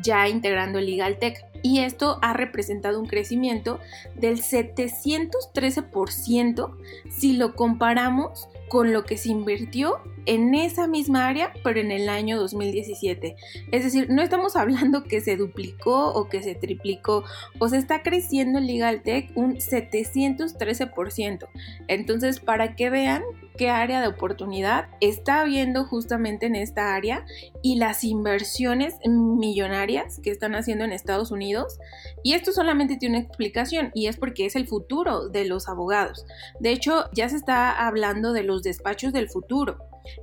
ya 0.00 0.28
integrando 0.28 0.78
el 0.78 0.86
Legal 0.86 1.18
Tech. 1.18 1.44
Y 1.62 1.80
esto 1.80 2.20
ha 2.22 2.34
representado 2.34 3.00
un 3.00 3.06
crecimiento 3.06 3.80
del 4.14 4.40
713% 4.40 6.70
si 7.10 7.36
lo 7.36 7.56
comparamos 7.56 8.48
con 8.68 8.92
lo 8.92 9.04
que 9.04 9.16
se 9.16 9.30
invirtió 9.30 10.00
en 10.26 10.54
esa 10.54 10.88
misma 10.88 11.28
área, 11.28 11.52
pero 11.62 11.80
en 11.80 11.92
el 11.92 12.08
año 12.08 12.38
2017. 12.38 13.36
Es 13.70 13.84
decir, 13.84 14.08
no 14.10 14.22
estamos 14.22 14.56
hablando 14.56 15.04
que 15.04 15.20
se 15.20 15.36
duplicó 15.36 16.12
o 16.12 16.28
que 16.28 16.42
se 16.42 16.54
triplicó, 16.54 17.24
o 17.58 17.68
se 17.68 17.78
está 17.78 18.02
creciendo 18.02 18.58
el 18.58 18.66
Legal 18.66 19.02
Tech 19.02 19.30
un 19.34 19.56
713%. 19.56 21.48
Entonces, 21.88 22.40
para 22.40 22.74
que 22.74 22.90
vean 22.90 23.22
qué 23.56 23.70
área 23.70 24.00
de 24.00 24.08
oportunidad 24.08 24.88
está 25.00 25.40
habiendo 25.40 25.84
justamente 25.84 26.46
en 26.46 26.56
esta 26.56 26.94
área 26.94 27.24
y 27.66 27.74
las 27.74 28.04
inversiones 28.04 28.94
millonarias 29.04 30.20
que 30.22 30.30
están 30.30 30.54
haciendo 30.54 30.84
en 30.84 30.92
Estados 30.92 31.32
Unidos. 31.32 31.80
Y 32.22 32.34
esto 32.34 32.52
solamente 32.52 32.96
tiene 32.96 33.18
una 33.18 33.26
explicación 33.26 33.90
y 33.92 34.06
es 34.06 34.16
porque 34.16 34.46
es 34.46 34.54
el 34.54 34.68
futuro 34.68 35.28
de 35.30 35.46
los 35.46 35.68
abogados. 35.68 36.24
De 36.60 36.70
hecho, 36.70 37.10
ya 37.12 37.28
se 37.28 37.34
está 37.34 37.84
hablando 37.88 38.32
de 38.32 38.44
los 38.44 38.62
despachos 38.62 39.12
del 39.12 39.28
futuro. 39.28 39.78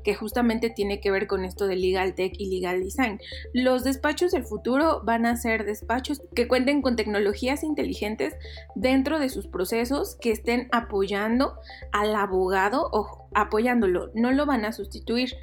que 0.05 0.15
justamente 0.15 0.69
tiene 0.69 1.01
que 1.01 1.11
ver 1.11 1.27
con 1.27 1.43
esto 1.43 1.67
de 1.67 1.75
legal 1.75 2.15
tech 2.15 2.31
y 2.37 2.49
legal 2.49 2.81
design. 2.81 3.19
Los 3.53 3.83
despachos 3.83 4.31
del 4.31 4.45
futuro 4.45 5.01
van 5.03 5.25
a 5.25 5.35
ser 5.35 5.65
despachos 5.65 6.21
que 6.33 6.47
cuenten 6.47 6.81
con 6.81 6.95
tecnologías 6.95 7.63
inteligentes 7.63 8.33
dentro 8.75 9.19
de 9.19 9.27
sus 9.27 9.47
procesos 9.47 10.15
que 10.21 10.31
estén 10.31 10.69
apoyando 10.71 11.59
al 11.91 12.15
abogado 12.15 12.87
o 12.93 13.23
apoyándolo, 13.35 14.11
no 14.13 14.31
lo 14.31 14.45
van 14.45 14.65
a 14.65 14.73
sustituir 14.73 15.35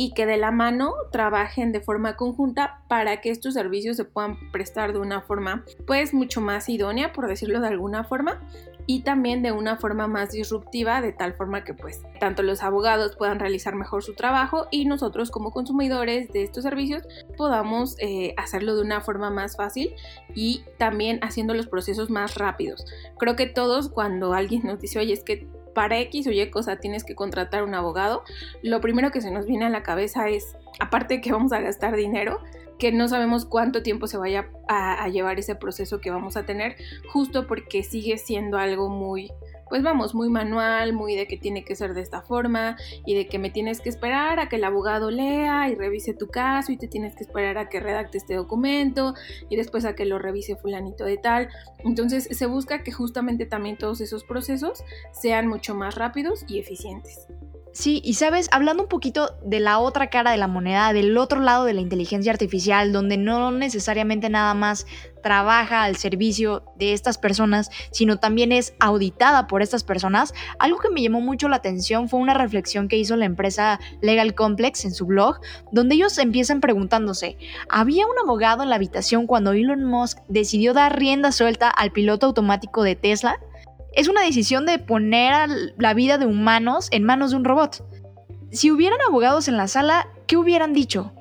y 0.00 0.12
que 0.12 0.26
de 0.26 0.36
la 0.36 0.52
mano 0.52 0.94
trabajen 1.10 1.72
de 1.72 1.80
forma 1.80 2.14
conjunta 2.14 2.84
para 2.86 3.20
que 3.20 3.30
estos 3.30 3.54
servicios 3.54 3.96
se 3.96 4.04
puedan 4.04 4.36
prestar 4.52 4.92
de 4.92 5.00
una 5.00 5.22
forma 5.22 5.64
pues 5.88 6.14
mucho 6.14 6.40
más 6.40 6.68
idónea, 6.68 7.12
por 7.12 7.26
decirlo 7.26 7.60
de 7.60 7.66
alguna 7.66 8.04
forma, 8.04 8.40
y 8.86 9.00
también 9.00 9.42
de 9.42 9.50
una 9.50 9.76
forma 9.76 10.06
más 10.06 10.30
disruptiva, 10.30 11.02
de 11.02 11.10
tal 11.10 11.34
forma 11.34 11.64
que 11.64 11.74
pues 11.74 12.00
tanto 12.20 12.44
los 12.44 12.62
abogados 12.62 13.16
puedan 13.16 13.40
realizar 13.40 13.74
mejor 13.74 14.04
su 14.04 14.14
trabajo 14.14 14.68
y 14.70 14.84
nosotros 14.84 15.32
como 15.32 15.50
consumidores 15.50 16.32
de 16.32 16.44
estos 16.44 16.62
servicios 16.62 17.02
podamos 17.36 17.96
eh, 17.98 18.34
hacerlo 18.36 18.76
de 18.76 18.82
una 18.82 19.00
forma 19.00 19.30
más 19.30 19.56
fácil 19.56 19.96
y 20.32 20.62
también 20.78 21.18
haciendo 21.22 21.54
los 21.54 21.66
procesos 21.66 22.08
más 22.08 22.36
rápidos. 22.36 22.86
Creo 23.18 23.34
que 23.34 23.46
todos 23.46 23.88
cuando 23.88 24.32
alguien 24.32 24.62
nos 24.62 24.78
dice, 24.78 25.00
oye, 25.00 25.12
es 25.12 25.24
que 25.24 25.48
para 25.78 26.00
X 26.00 26.26
o 26.26 26.32
Y 26.32 26.50
cosa 26.50 26.80
tienes 26.80 27.04
que 27.04 27.14
contratar 27.14 27.62
un 27.62 27.72
abogado, 27.72 28.24
lo 28.64 28.80
primero 28.80 29.12
que 29.12 29.20
se 29.20 29.30
nos 29.30 29.46
viene 29.46 29.66
a 29.66 29.68
la 29.68 29.84
cabeza 29.84 30.28
es, 30.28 30.56
aparte 30.80 31.20
que 31.20 31.30
vamos 31.30 31.52
a 31.52 31.60
gastar 31.60 31.94
dinero, 31.94 32.40
que 32.80 32.90
no 32.90 33.06
sabemos 33.06 33.44
cuánto 33.44 33.80
tiempo 33.80 34.08
se 34.08 34.16
vaya 34.16 34.48
a, 34.66 35.04
a 35.04 35.08
llevar 35.08 35.38
ese 35.38 35.54
proceso 35.54 36.00
que 36.00 36.10
vamos 36.10 36.36
a 36.36 36.44
tener, 36.44 36.74
justo 37.12 37.46
porque 37.46 37.84
sigue 37.84 38.18
siendo 38.18 38.58
algo 38.58 38.88
muy 38.88 39.30
pues 39.68 39.82
vamos, 39.82 40.14
muy 40.14 40.28
manual, 40.28 40.92
muy 40.92 41.14
de 41.14 41.26
que 41.26 41.36
tiene 41.36 41.64
que 41.64 41.76
ser 41.76 41.94
de 41.94 42.00
esta 42.00 42.22
forma 42.22 42.76
y 43.04 43.14
de 43.14 43.26
que 43.26 43.38
me 43.38 43.50
tienes 43.50 43.80
que 43.80 43.88
esperar 43.88 44.40
a 44.40 44.48
que 44.48 44.56
el 44.56 44.64
abogado 44.64 45.10
lea 45.10 45.68
y 45.68 45.74
revise 45.74 46.14
tu 46.14 46.28
caso 46.28 46.72
y 46.72 46.76
te 46.76 46.88
tienes 46.88 47.14
que 47.14 47.24
esperar 47.24 47.58
a 47.58 47.68
que 47.68 47.80
redacte 47.80 48.18
este 48.18 48.34
documento 48.34 49.14
y 49.48 49.56
después 49.56 49.84
a 49.84 49.94
que 49.94 50.04
lo 50.04 50.18
revise 50.18 50.56
fulanito 50.56 51.04
de 51.04 51.16
tal. 51.16 51.48
Entonces 51.84 52.28
se 52.30 52.46
busca 52.46 52.82
que 52.82 52.92
justamente 52.92 53.46
también 53.46 53.76
todos 53.76 54.00
esos 54.00 54.24
procesos 54.24 54.82
sean 55.12 55.46
mucho 55.46 55.74
más 55.74 55.94
rápidos 55.94 56.44
y 56.48 56.58
eficientes. 56.58 57.26
Sí, 57.78 58.02
y 58.04 58.14
sabes, 58.14 58.48
hablando 58.50 58.82
un 58.82 58.88
poquito 58.88 59.36
de 59.44 59.60
la 59.60 59.78
otra 59.78 60.10
cara 60.10 60.32
de 60.32 60.36
la 60.36 60.48
moneda, 60.48 60.92
del 60.92 61.16
otro 61.16 61.38
lado 61.38 61.64
de 61.64 61.74
la 61.74 61.80
inteligencia 61.80 62.32
artificial, 62.32 62.92
donde 62.92 63.16
no 63.16 63.52
necesariamente 63.52 64.28
nada 64.28 64.52
más 64.54 64.84
trabaja 65.22 65.84
al 65.84 65.94
servicio 65.94 66.64
de 66.76 66.92
estas 66.92 67.18
personas, 67.18 67.70
sino 67.92 68.16
también 68.16 68.50
es 68.50 68.74
auditada 68.80 69.46
por 69.46 69.62
estas 69.62 69.84
personas, 69.84 70.34
algo 70.58 70.80
que 70.80 70.90
me 70.90 71.02
llamó 71.02 71.20
mucho 71.20 71.48
la 71.48 71.54
atención 71.54 72.08
fue 72.08 72.18
una 72.18 72.34
reflexión 72.34 72.88
que 72.88 72.96
hizo 72.96 73.14
la 73.14 73.26
empresa 73.26 73.78
Legal 74.02 74.34
Complex 74.34 74.84
en 74.84 74.92
su 74.92 75.06
blog, 75.06 75.38
donde 75.70 75.94
ellos 75.94 76.18
empiezan 76.18 76.60
preguntándose, 76.60 77.36
¿había 77.68 78.06
un 78.08 78.18
abogado 78.20 78.64
en 78.64 78.70
la 78.70 78.74
habitación 78.74 79.28
cuando 79.28 79.52
Elon 79.52 79.84
Musk 79.84 80.18
decidió 80.26 80.74
dar 80.74 80.98
rienda 80.98 81.30
suelta 81.30 81.70
al 81.70 81.92
piloto 81.92 82.26
automático 82.26 82.82
de 82.82 82.96
Tesla? 82.96 83.38
Es 83.92 84.08
una 84.08 84.22
decisión 84.22 84.66
de 84.66 84.78
poner 84.78 85.74
la 85.76 85.94
vida 85.94 86.18
de 86.18 86.26
humanos 86.26 86.88
en 86.90 87.04
manos 87.04 87.30
de 87.30 87.36
un 87.36 87.44
robot. 87.44 87.84
Si 88.50 88.70
hubieran 88.70 89.00
abogados 89.06 89.48
en 89.48 89.56
la 89.56 89.68
sala, 89.68 90.08
¿qué 90.26 90.36
hubieran 90.36 90.72
dicho? 90.72 91.12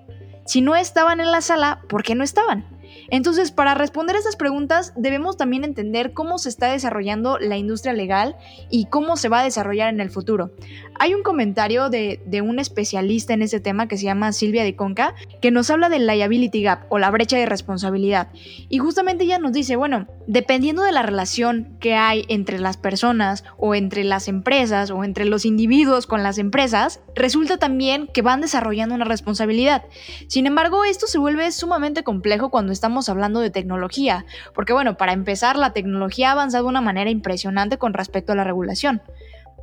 Si 0.45 0.61
no 0.61 0.75
estaban 0.75 1.19
en 1.19 1.31
la 1.31 1.41
sala, 1.41 1.81
¿por 1.89 2.03
qué 2.03 2.15
no 2.15 2.23
estaban? 2.23 2.65
Entonces, 3.09 3.51
para 3.51 3.73
responder 3.73 4.15
a 4.15 4.19
estas 4.19 4.35
preguntas, 4.35 4.93
debemos 4.95 5.37
también 5.37 5.63
entender 5.63 6.13
cómo 6.13 6.37
se 6.37 6.49
está 6.49 6.71
desarrollando 6.71 7.37
la 7.39 7.57
industria 7.57 7.93
legal 7.93 8.35
y 8.69 8.85
cómo 8.85 9.17
se 9.17 9.29
va 9.29 9.41
a 9.41 9.43
desarrollar 9.43 9.93
en 9.93 10.01
el 10.01 10.09
futuro. 10.09 10.51
Hay 10.99 11.13
un 11.13 11.23
comentario 11.23 11.89
de, 11.89 12.19
un 12.41 12.59
especialista 12.59 13.33
en 13.33 13.41
ese 13.41 13.59
tema 13.59 13.87
que 13.87 13.97
se 13.97 14.03
llama 14.03 14.31
Silvia 14.31 14.63
de 14.63 14.75
Conca, 14.75 15.15
que 15.41 15.51
nos 15.51 15.69
habla 15.69 15.89
del 15.89 16.07
liability 16.07 16.61
gap 16.61 16.85
o 16.89 16.99
la 16.99 17.11
brecha 17.11 17.37
de 17.37 17.45
responsabilidad. 17.45 18.29
Y 18.69 18.79
justamente 18.79 19.23
ella 19.23 19.39
nos 19.39 19.53
dice, 19.53 19.75
bueno, 19.75 20.07
dependiendo 20.27 20.83
de 20.83 20.91
la 20.91 21.03
relación 21.03 21.77
que 21.79 21.95
hay 21.95 22.25
entre 22.27 22.59
las 22.59 22.77
personas 22.77 23.43
o 23.57 23.75
entre 23.75 24.03
las 24.03 24.27
empresas 24.27 24.91
o 24.91 25.03
entre 25.03 25.25
los 25.25 25.45
individuos 25.45 26.07
con 26.07 26.23
las 26.23 26.37
empresas, 26.37 26.99
resulta 27.15 27.57
también 27.57 28.07
que 28.13 28.21
van 28.21 28.41
desarrollando 28.41 28.95
una 28.95 29.05
responsabilidad. 29.05 29.85
Sin 30.27 30.45
embargo, 30.45 30.85
esto 30.85 31.07
se 31.07 31.17
vuelve 31.17 31.51
sumamente 31.51 32.03
complejo 32.03 32.49
cuando 32.49 32.73
estamos 32.73 32.96
hablando 33.09 33.39
de 33.39 33.49
tecnología, 33.49 34.25
porque 34.53 34.73
bueno, 34.73 34.97
para 34.97 35.13
empezar, 35.13 35.57
la 35.57 35.73
tecnología 35.73 36.29
ha 36.29 36.31
avanzado 36.33 36.65
de 36.65 36.69
una 36.69 36.81
manera 36.81 37.09
impresionante 37.09 37.77
con 37.77 37.93
respecto 37.93 38.33
a 38.33 38.35
la 38.35 38.43
regulación. 38.43 39.01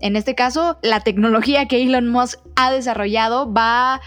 En 0.01 0.17
este 0.17 0.35
caso, 0.35 0.79
la 0.83 1.01
tecnología 1.01 1.67
que 1.67 1.83
Elon 1.83 2.09
Musk 2.09 2.41
ha 2.57 2.73
desarrollado 2.73 3.53
va 3.53 4.01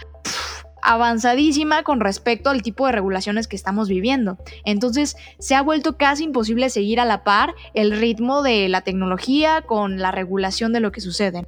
avanzadísima 0.82 1.82
con 1.82 2.00
respecto 2.00 2.50
al 2.50 2.62
tipo 2.62 2.86
de 2.86 2.92
regulaciones 2.92 3.48
que 3.48 3.56
estamos 3.56 3.88
viviendo. 3.88 4.38
Entonces 4.64 5.16
se 5.38 5.54
ha 5.54 5.62
vuelto 5.62 5.96
casi 5.96 6.24
imposible 6.24 6.70
seguir 6.70 7.00
a 7.00 7.04
la 7.04 7.24
par 7.24 7.54
el 7.74 7.92
ritmo 7.92 8.42
de 8.42 8.68
la 8.68 8.82
tecnología 8.82 9.62
con 9.62 9.98
la 9.98 10.12
regulación 10.12 10.72
de 10.72 10.80
lo 10.80 10.92
que 10.92 11.00
sucede. 11.00 11.46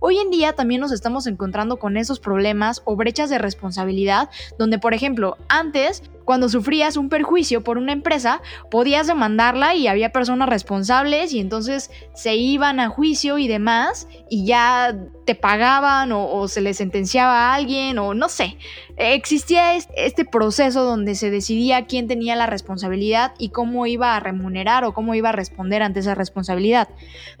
Hoy 0.00 0.18
en 0.18 0.30
día 0.30 0.52
también 0.52 0.80
nos 0.80 0.92
estamos 0.92 1.26
encontrando 1.26 1.78
con 1.78 1.96
esos 1.96 2.20
problemas 2.20 2.82
o 2.84 2.94
brechas 2.94 3.30
de 3.30 3.38
responsabilidad 3.38 4.30
donde, 4.58 4.78
por 4.78 4.94
ejemplo, 4.94 5.36
antes 5.48 6.02
cuando 6.28 6.50
sufrías 6.50 6.98
un 6.98 7.08
perjuicio 7.08 7.64
por 7.64 7.78
una 7.78 7.92
empresa, 7.92 8.42
podías 8.70 9.06
demandarla 9.06 9.74
y 9.74 9.86
había 9.86 10.12
personas 10.12 10.50
responsables 10.50 11.32
y 11.32 11.40
entonces 11.40 11.90
se 12.12 12.36
iban 12.36 12.80
a 12.80 12.90
juicio 12.90 13.38
y 13.38 13.48
demás 13.48 14.06
y 14.28 14.44
ya 14.44 14.94
te 15.24 15.34
pagaban 15.34 16.12
o, 16.12 16.46
se 16.46 16.60
les 16.60 16.76
sentenciaba 16.76 17.32
a 17.32 17.54
alguien 17.54 17.98
o 17.98 18.12
no 18.12 18.28
sé. 18.28 18.58
Existía 18.98 19.74
este 19.74 20.26
proceso 20.26 20.84
donde 20.84 21.14
se 21.14 21.30
decidía 21.30 21.86
quién 21.86 22.08
tenía 22.08 22.36
la 22.36 22.44
responsabilidad 22.44 23.32
y 23.38 23.48
cómo 23.48 23.86
iba 23.86 24.14
a 24.14 24.20
remunerar 24.20 24.84
o 24.84 24.92
cómo 24.92 25.14
iba 25.14 25.30
a 25.30 25.32
responder 25.32 25.82
ante 25.82 26.00
esa 26.00 26.14
responsabilidad. 26.14 26.90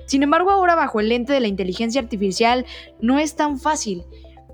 Sin 0.06 0.22
embargo, 0.22 0.50
ahora 0.50 0.76
bajo 0.76 1.00
el 1.00 1.10
lente 1.10 1.34
de 1.34 1.40
la 1.40 1.48
inteligencia 1.48 2.00
artificial 2.00 2.64
no 3.02 3.18
es 3.18 3.36
tan 3.36 3.58
fácil. 3.58 4.04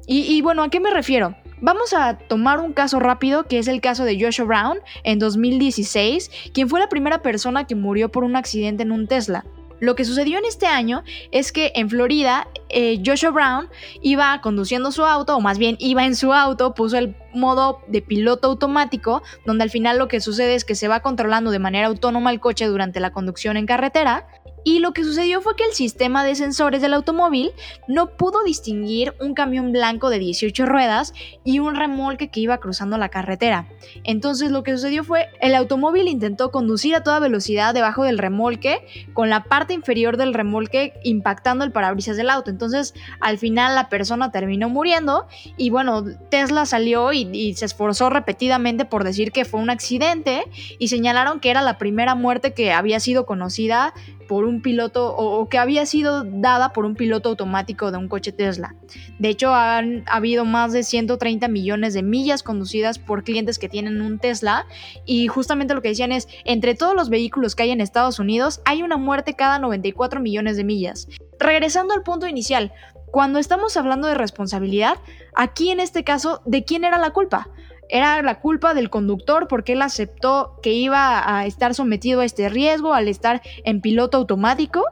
y, 0.09 0.23
y 0.23 0.43
bueno, 0.43 0.65
¿a 0.65 0.71
qué 0.71 0.81
me 0.81 0.91
refiero? 0.91 1.37
Vamos 1.67 1.95
a 1.95 2.19
tomar 2.19 2.61
un 2.61 2.75
caso 2.75 3.01
rápido 3.01 3.45
que 3.45 3.59
es 3.59 3.69
el 3.69 3.81
caso 3.81 4.05
de 4.05 4.23
Joshua 4.23 4.45
Brown 4.45 4.79
en 5.03 5.19
2016, 5.19 6.31
quien 6.53 6.69
fue 6.69 6.79
la 6.79 6.91
primera 6.91 7.23
persona 7.23 7.67
que 7.67 7.75
murió 7.75 8.13
por 8.13 8.23
un 8.23 8.37
accidente 8.37 8.83
en 8.83 8.93
un 8.93 9.07
Tesla. 9.07 9.47
Lo 9.81 9.95
que 9.95 10.05
sucedió 10.05 10.37
en 10.37 10.45
este 10.45 10.67
año 10.67 11.05
es 11.33 11.53
que 11.53 11.73
en 11.75 11.89
Florida, 11.89 12.49
eh, 12.69 13.03
Joshua 13.03 13.31
Brown 13.31 13.71
iba 14.03 14.39
conduciendo 14.43 14.93
su 14.93 15.07
auto, 15.07 15.39
o 15.39 15.41
más 15.41 15.57
bien 15.57 15.77
iba 15.79 16.05
en 16.05 16.17
su 16.17 16.35
auto, 16.35 16.75
puso 16.75 16.99
el 16.99 17.15
modo 17.35 17.81
de 17.87 18.03
piloto 18.03 18.49
automático, 18.49 19.23
donde 19.45 19.65
al 19.65 19.71
final 19.71 19.99
lo 19.99 20.09
que 20.09 20.21
sucede 20.21 20.55
es 20.55 20.65
que 20.65 20.75
se 20.75 20.89
va 20.89 21.01
controlando 21.01 21.51
de 21.51 21.59
manera 21.59 21.89
autónoma 21.89 22.31
el 22.31 22.41
coche 22.41 22.67
durante 22.67 23.01
la 23.01 23.13
conducción 23.13 23.57
en 23.57 23.67
carretera, 23.67 24.27
y 24.65 24.79
lo 24.79 24.93
que 24.93 25.05
sucedió 25.05 25.43
fue 25.43 25.57
que 25.57 25.65
el 25.65 25.73
sistema 25.73 26.25
de 26.25 26.35
sensores 26.35 26.81
del 26.81 26.95
automóvil 26.95 27.53
no 27.87 28.17
pudo 28.17 28.43
distinguir 28.43 29.15
un 29.21 29.35
camión 29.35 29.73
blanco 29.73 30.09
de 30.09 30.19
18 30.19 30.65
ruedas 30.65 31.13
y 31.45 31.59
un 31.59 31.75
remolque 31.75 32.29
que 32.29 32.41
iba 32.41 32.59
cruzando 32.59 32.97
la 32.97 33.11
carretera. 33.11 33.69
Entonces 34.05 34.51
lo 34.51 34.63
que 34.63 34.73
sucedió 34.73 35.05
fue 35.05 35.29
el 35.41 35.55
automóvil 35.55 36.09
intentó 36.09 36.51
conducir 36.51 36.95
a 36.95 37.03
toda 37.03 37.21
velocidad 37.21 37.75
debajo 37.75 38.05
del 38.05 38.17
remolque 38.17 38.87
con 39.13 39.29
la 39.29 39.45
parte 39.45 39.75
inferior 39.75 40.17
del 40.17 40.33
remolque 40.33 40.95
impactando 41.05 41.65
el 41.65 41.73
parabrisas 41.73 42.17
del 42.17 42.31
auto. 42.31 42.51
Entonces 42.51 42.95
al 43.21 43.37
final 43.37 43.75
la 43.75 43.91
persona 43.91 44.33
terminó 44.33 44.71
muriendo 44.71 45.27
y 45.59 45.69
bueno, 45.69 46.05
Tesla 46.31 46.65
salió 46.65 47.13
y, 47.13 47.24
y 47.33 47.55
se 47.55 47.65
esforzó 47.65 48.11
repetidamente 48.11 48.85
por 48.85 49.05
decir 49.05 49.33
que 49.33 49.45
fue 49.45 49.61
un 49.61 49.71
accidente 49.71 50.45
y 50.79 50.89
señalaron 50.89 51.41
que 51.41 51.51
era 51.51 51.63
la 51.63 51.79
primera 51.79 52.15
muerte 52.15 52.53
que 52.53 52.73
había 52.73 53.01
sido 53.01 53.27
conocida 53.27 53.95
por 54.27 54.45
un 54.45 54.63
piloto 54.63 55.15
o, 55.15 55.49
que 55.49 55.59
había 55.59 55.87
sido 55.87 56.25
dada 56.25 56.73
por 56.73 56.85
un 56.85 56.95
piloto 56.95 57.29
automático 57.29 57.91
de 57.91 57.99
un 57.99 58.09
coche 58.09 58.33
Tesla. 58.33 58.75
De 59.19 59.29
hecho, 59.29 59.55
han 59.55 60.05
habido 60.07 60.45
más 60.45 60.73
de 60.73 60.83
130 60.83 61.49
millones 61.49 61.95
de 61.95 62.03
millas 62.03 62.43
conducidas 62.43 62.99
por 62.99 63.25
clientes 63.25 63.59
que 63.59 63.69
tienen 63.69 64.01
un 64.01 64.19
Tesla 64.19 64.67
y 65.05 65.27
justamente 65.29 65.75
lo 65.75 65.83
que 65.83 65.89
decían 65.89 66.13
es, 66.13 66.29
entre 66.45 66.75
todos 66.75 66.95
los 66.95 67.11
vehículos 67.11 67.55
que 67.55 67.65
hay 67.65 67.71
en 67.71 67.81
Estados 67.81 68.19
Unidos, 68.19 68.61
hay 68.65 68.83
una 68.83 68.97
muerte 68.97 69.35
cada 69.35 69.59
94 69.59 70.21
millones 70.21 70.57
de 70.57 70.65
millas. 70.65 71.09
Regresando 71.39 71.95
al 71.95 72.03
punto 72.03 72.27
inicial, 72.27 72.73
cuando 73.15 73.39
estamos 73.39 73.77
hablando 73.77 74.09
de 74.09 74.17
responsabilidad, 74.17 74.97
aquí 75.37 75.71
en 75.71 75.79
este 75.79 76.03
caso, 76.03 76.43
¿de 76.47 76.65
quién 76.65 76.83
era 76.83 76.99
la 76.99 77.11
culpa? 77.11 77.49
¿Era 77.89 78.21
la 78.23 78.41
culpa 78.41 78.75
del 78.75 78.91
conductor 78.91 79.47
porque 79.47 79.75
él 79.75 79.83
aceptó 79.83 80.59
que 80.65 80.73
iba 80.73 81.23
a 81.25 81.47
estar 81.47 81.77
sometido 81.77 82.23
a 82.23 82.25
este 82.25 82.49
riesgo 82.49 82.93
al 82.93 83.07
estar 83.07 83.41
en 83.63 83.81
piloto 83.81 84.19
automático? 84.19 84.83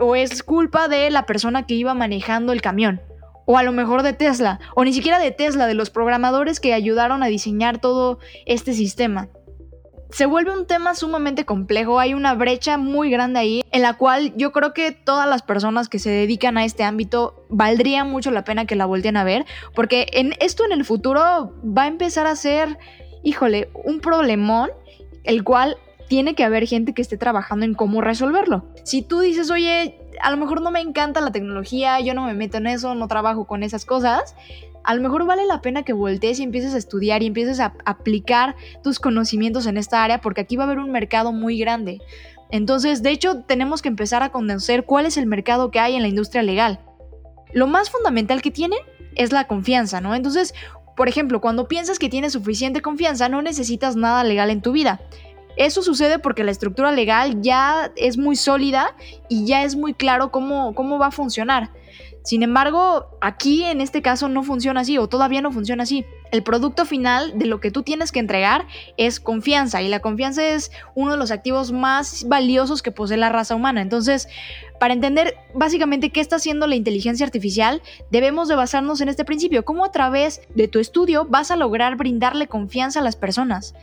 ¿O 0.00 0.14
es 0.14 0.44
culpa 0.44 0.86
de 0.86 1.10
la 1.10 1.26
persona 1.26 1.66
que 1.66 1.74
iba 1.74 1.92
manejando 1.92 2.52
el 2.52 2.62
camión? 2.62 3.00
O 3.46 3.58
a 3.58 3.64
lo 3.64 3.72
mejor 3.72 4.04
de 4.04 4.12
Tesla, 4.12 4.60
o 4.76 4.84
ni 4.84 4.92
siquiera 4.92 5.18
de 5.18 5.32
Tesla, 5.32 5.66
de 5.66 5.74
los 5.74 5.90
programadores 5.90 6.60
que 6.60 6.72
ayudaron 6.72 7.24
a 7.24 7.26
diseñar 7.26 7.80
todo 7.80 8.20
este 8.44 8.74
sistema. 8.74 9.28
Se 10.10 10.26
vuelve 10.26 10.52
un 10.52 10.66
tema 10.66 10.94
sumamente 10.94 11.44
complejo, 11.44 11.98
hay 11.98 12.14
una 12.14 12.34
brecha 12.34 12.78
muy 12.78 13.10
grande 13.10 13.40
ahí 13.40 13.64
en 13.70 13.82
la 13.82 13.94
cual 13.94 14.32
yo 14.36 14.52
creo 14.52 14.72
que 14.72 14.92
todas 14.92 15.28
las 15.28 15.42
personas 15.42 15.88
que 15.88 15.98
se 15.98 16.10
dedican 16.10 16.58
a 16.58 16.64
este 16.64 16.84
ámbito 16.84 17.44
valdría 17.48 18.04
mucho 18.04 18.30
la 18.30 18.44
pena 18.44 18.66
que 18.66 18.76
la 18.76 18.86
volteen 18.86 19.16
a 19.16 19.24
ver, 19.24 19.44
porque 19.74 20.06
en 20.12 20.34
esto 20.40 20.64
en 20.64 20.72
el 20.72 20.84
futuro 20.84 21.54
va 21.64 21.84
a 21.84 21.88
empezar 21.88 22.26
a 22.26 22.36
ser, 22.36 22.78
híjole, 23.22 23.68
un 23.84 24.00
problemón 24.00 24.70
el 25.24 25.42
cual 25.42 25.76
tiene 26.08 26.34
que 26.34 26.44
haber 26.44 26.66
gente 26.66 26.92
que 26.92 27.02
esté 27.02 27.16
trabajando 27.16 27.64
en 27.64 27.74
cómo 27.74 28.00
resolverlo. 28.00 28.64
Si 28.84 29.02
tú 29.02 29.20
dices, 29.20 29.50
oye, 29.50 29.98
a 30.22 30.30
lo 30.30 30.36
mejor 30.36 30.62
no 30.62 30.70
me 30.70 30.80
encanta 30.80 31.20
la 31.20 31.32
tecnología, 31.32 31.98
yo 32.00 32.14
no 32.14 32.24
me 32.24 32.34
meto 32.34 32.58
en 32.58 32.68
eso, 32.68 32.94
no 32.94 33.08
trabajo 33.08 33.46
con 33.46 33.64
esas 33.64 33.84
cosas, 33.84 34.36
a 34.86 34.94
lo 34.94 35.02
mejor 35.02 35.26
vale 35.26 35.44
la 35.46 35.60
pena 35.60 35.82
que 35.82 35.92
voltees 35.92 36.38
y 36.38 36.44
empieces 36.44 36.72
a 36.72 36.78
estudiar 36.78 37.22
y 37.22 37.26
empieces 37.26 37.58
a 37.58 37.74
aplicar 37.84 38.54
tus 38.84 39.00
conocimientos 39.00 39.66
en 39.66 39.76
esta 39.76 40.04
área 40.04 40.20
porque 40.20 40.42
aquí 40.42 40.56
va 40.56 40.62
a 40.62 40.66
haber 40.66 40.78
un 40.78 40.92
mercado 40.92 41.32
muy 41.32 41.58
grande. 41.58 42.00
Entonces, 42.52 43.02
de 43.02 43.10
hecho, 43.10 43.42
tenemos 43.42 43.82
que 43.82 43.88
empezar 43.88 44.22
a 44.22 44.30
conocer 44.30 44.84
cuál 44.84 45.04
es 45.06 45.16
el 45.16 45.26
mercado 45.26 45.72
que 45.72 45.80
hay 45.80 45.96
en 45.96 46.02
la 46.02 46.08
industria 46.08 46.44
legal. 46.44 46.78
Lo 47.52 47.66
más 47.66 47.90
fundamental 47.90 48.42
que 48.42 48.52
tienen 48.52 48.78
es 49.16 49.32
la 49.32 49.48
confianza, 49.48 50.00
¿no? 50.00 50.14
Entonces, 50.14 50.54
por 50.96 51.08
ejemplo, 51.08 51.40
cuando 51.40 51.66
piensas 51.66 51.98
que 51.98 52.08
tienes 52.08 52.34
suficiente 52.34 52.80
confianza, 52.80 53.28
no 53.28 53.42
necesitas 53.42 53.96
nada 53.96 54.22
legal 54.22 54.50
en 54.50 54.62
tu 54.62 54.70
vida. 54.70 55.00
Eso 55.56 55.82
sucede 55.82 56.20
porque 56.20 56.44
la 56.44 56.52
estructura 56.52 56.92
legal 56.92 57.42
ya 57.42 57.90
es 57.96 58.18
muy 58.18 58.36
sólida 58.36 58.94
y 59.28 59.46
ya 59.46 59.64
es 59.64 59.74
muy 59.74 59.94
claro 59.94 60.30
cómo, 60.30 60.74
cómo 60.74 60.98
va 61.00 61.08
a 61.08 61.10
funcionar. 61.10 61.70
Sin 62.26 62.42
embargo, 62.42 63.06
aquí 63.20 63.62
en 63.62 63.80
este 63.80 64.02
caso 64.02 64.28
no 64.28 64.42
funciona 64.42 64.80
así 64.80 64.98
o 64.98 65.08
todavía 65.08 65.40
no 65.42 65.52
funciona 65.52 65.84
así. 65.84 66.04
El 66.32 66.42
producto 66.42 66.84
final 66.84 67.38
de 67.38 67.46
lo 67.46 67.60
que 67.60 67.70
tú 67.70 67.84
tienes 67.84 68.10
que 68.10 68.18
entregar 68.18 68.66
es 68.96 69.20
confianza 69.20 69.80
y 69.80 69.86
la 69.86 70.00
confianza 70.00 70.44
es 70.44 70.72
uno 70.96 71.12
de 71.12 71.18
los 71.18 71.30
activos 71.30 71.70
más 71.70 72.24
valiosos 72.26 72.82
que 72.82 72.90
posee 72.90 73.16
la 73.16 73.28
raza 73.28 73.54
humana. 73.54 73.80
Entonces, 73.80 74.28
para 74.80 74.92
entender 74.92 75.36
básicamente 75.54 76.10
qué 76.10 76.20
está 76.20 76.34
haciendo 76.34 76.66
la 76.66 76.74
inteligencia 76.74 77.24
artificial, 77.24 77.80
debemos 78.10 78.48
de 78.48 78.56
basarnos 78.56 79.00
en 79.00 79.08
este 79.08 79.24
principio, 79.24 79.64
cómo 79.64 79.84
a 79.84 79.92
través 79.92 80.40
de 80.56 80.66
tu 80.66 80.80
estudio 80.80 81.26
vas 81.26 81.52
a 81.52 81.56
lograr 81.56 81.94
brindarle 81.94 82.48
confianza 82.48 82.98
a 82.98 83.04
las 83.04 83.14
personas. 83.14 83.76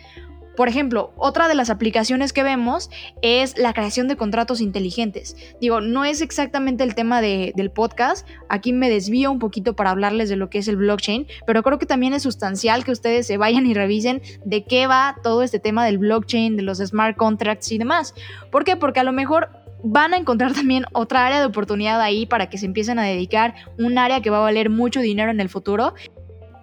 Por 0.56 0.68
ejemplo, 0.68 1.14
otra 1.18 1.48
de 1.48 1.56
las 1.56 1.70
aplicaciones 1.70 2.34
que 2.34 2.44
vemos 2.44 2.90
es 3.22 3.58
la 3.58 3.74
creación 3.74 4.08
de 4.08 4.16
contratos 4.16 4.62
inteligentes. 4.62 5.36
Digo, 5.60 5.82
no 5.82 6.06
es 6.06 6.22
exactamente 6.22 6.84
el 6.84 6.96
tema 6.96 7.22
del 7.22 7.72
podcast, 7.72 8.28
aquí 8.50 8.74
me 8.74 8.90
desvío 8.90 9.32
un 9.32 9.40
poquito 9.40 9.76
para 9.76 9.90
hablarles 9.90 10.30
de 10.30 10.36
lo 10.36 10.50
que 10.50 10.60
es 10.60 10.68
el 10.68 10.78
blockchain, 10.78 11.28
pero 11.48 11.64
creo 11.64 11.80
que 11.80 11.86
también 11.86 12.14
es 12.14 12.24
sustancial 12.24 12.84
que 12.84 12.92
ustedes 12.92 13.26
se 13.26 13.38
vayan 13.38 13.66
y 13.66 13.74
revisen 13.74 14.22
de 14.46 14.64
qué 14.64 14.88
va 14.88 15.18
todo 15.24 15.44
este 15.44 15.60
tema 15.60 15.86
del 15.86 15.98
blockchain, 15.98 16.56
de 16.56 16.64
los 16.64 16.78
smart 16.78 17.18
contracts 17.18 17.72
y 17.72 17.78
demás. 17.78 18.14
¿Por 18.52 18.64
qué? 18.64 18.76
Porque 18.76 19.00
a 19.00 19.04
lo 19.04 19.12
mejor 19.12 19.50
van 19.84 20.14
a 20.14 20.18
encontrar 20.18 20.54
también 20.54 20.86
otra 20.94 21.26
área 21.26 21.40
de 21.40 21.46
oportunidad 21.46 22.02
ahí 22.02 22.26
para 22.26 22.50
que 22.50 22.58
se 22.58 22.66
empiecen 22.66 23.00
a 23.00 23.04
dedicar 23.04 23.54
un 23.78 23.98
área 23.98 24.22
que 24.22 24.30
va 24.30 24.38
a 24.38 24.42
valer 24.42 24.70
mucho 24.70 25.02
dinero 25.02 25.32
en 25.32 25.40
el 25.40 25.50
futuro 25.50 25.94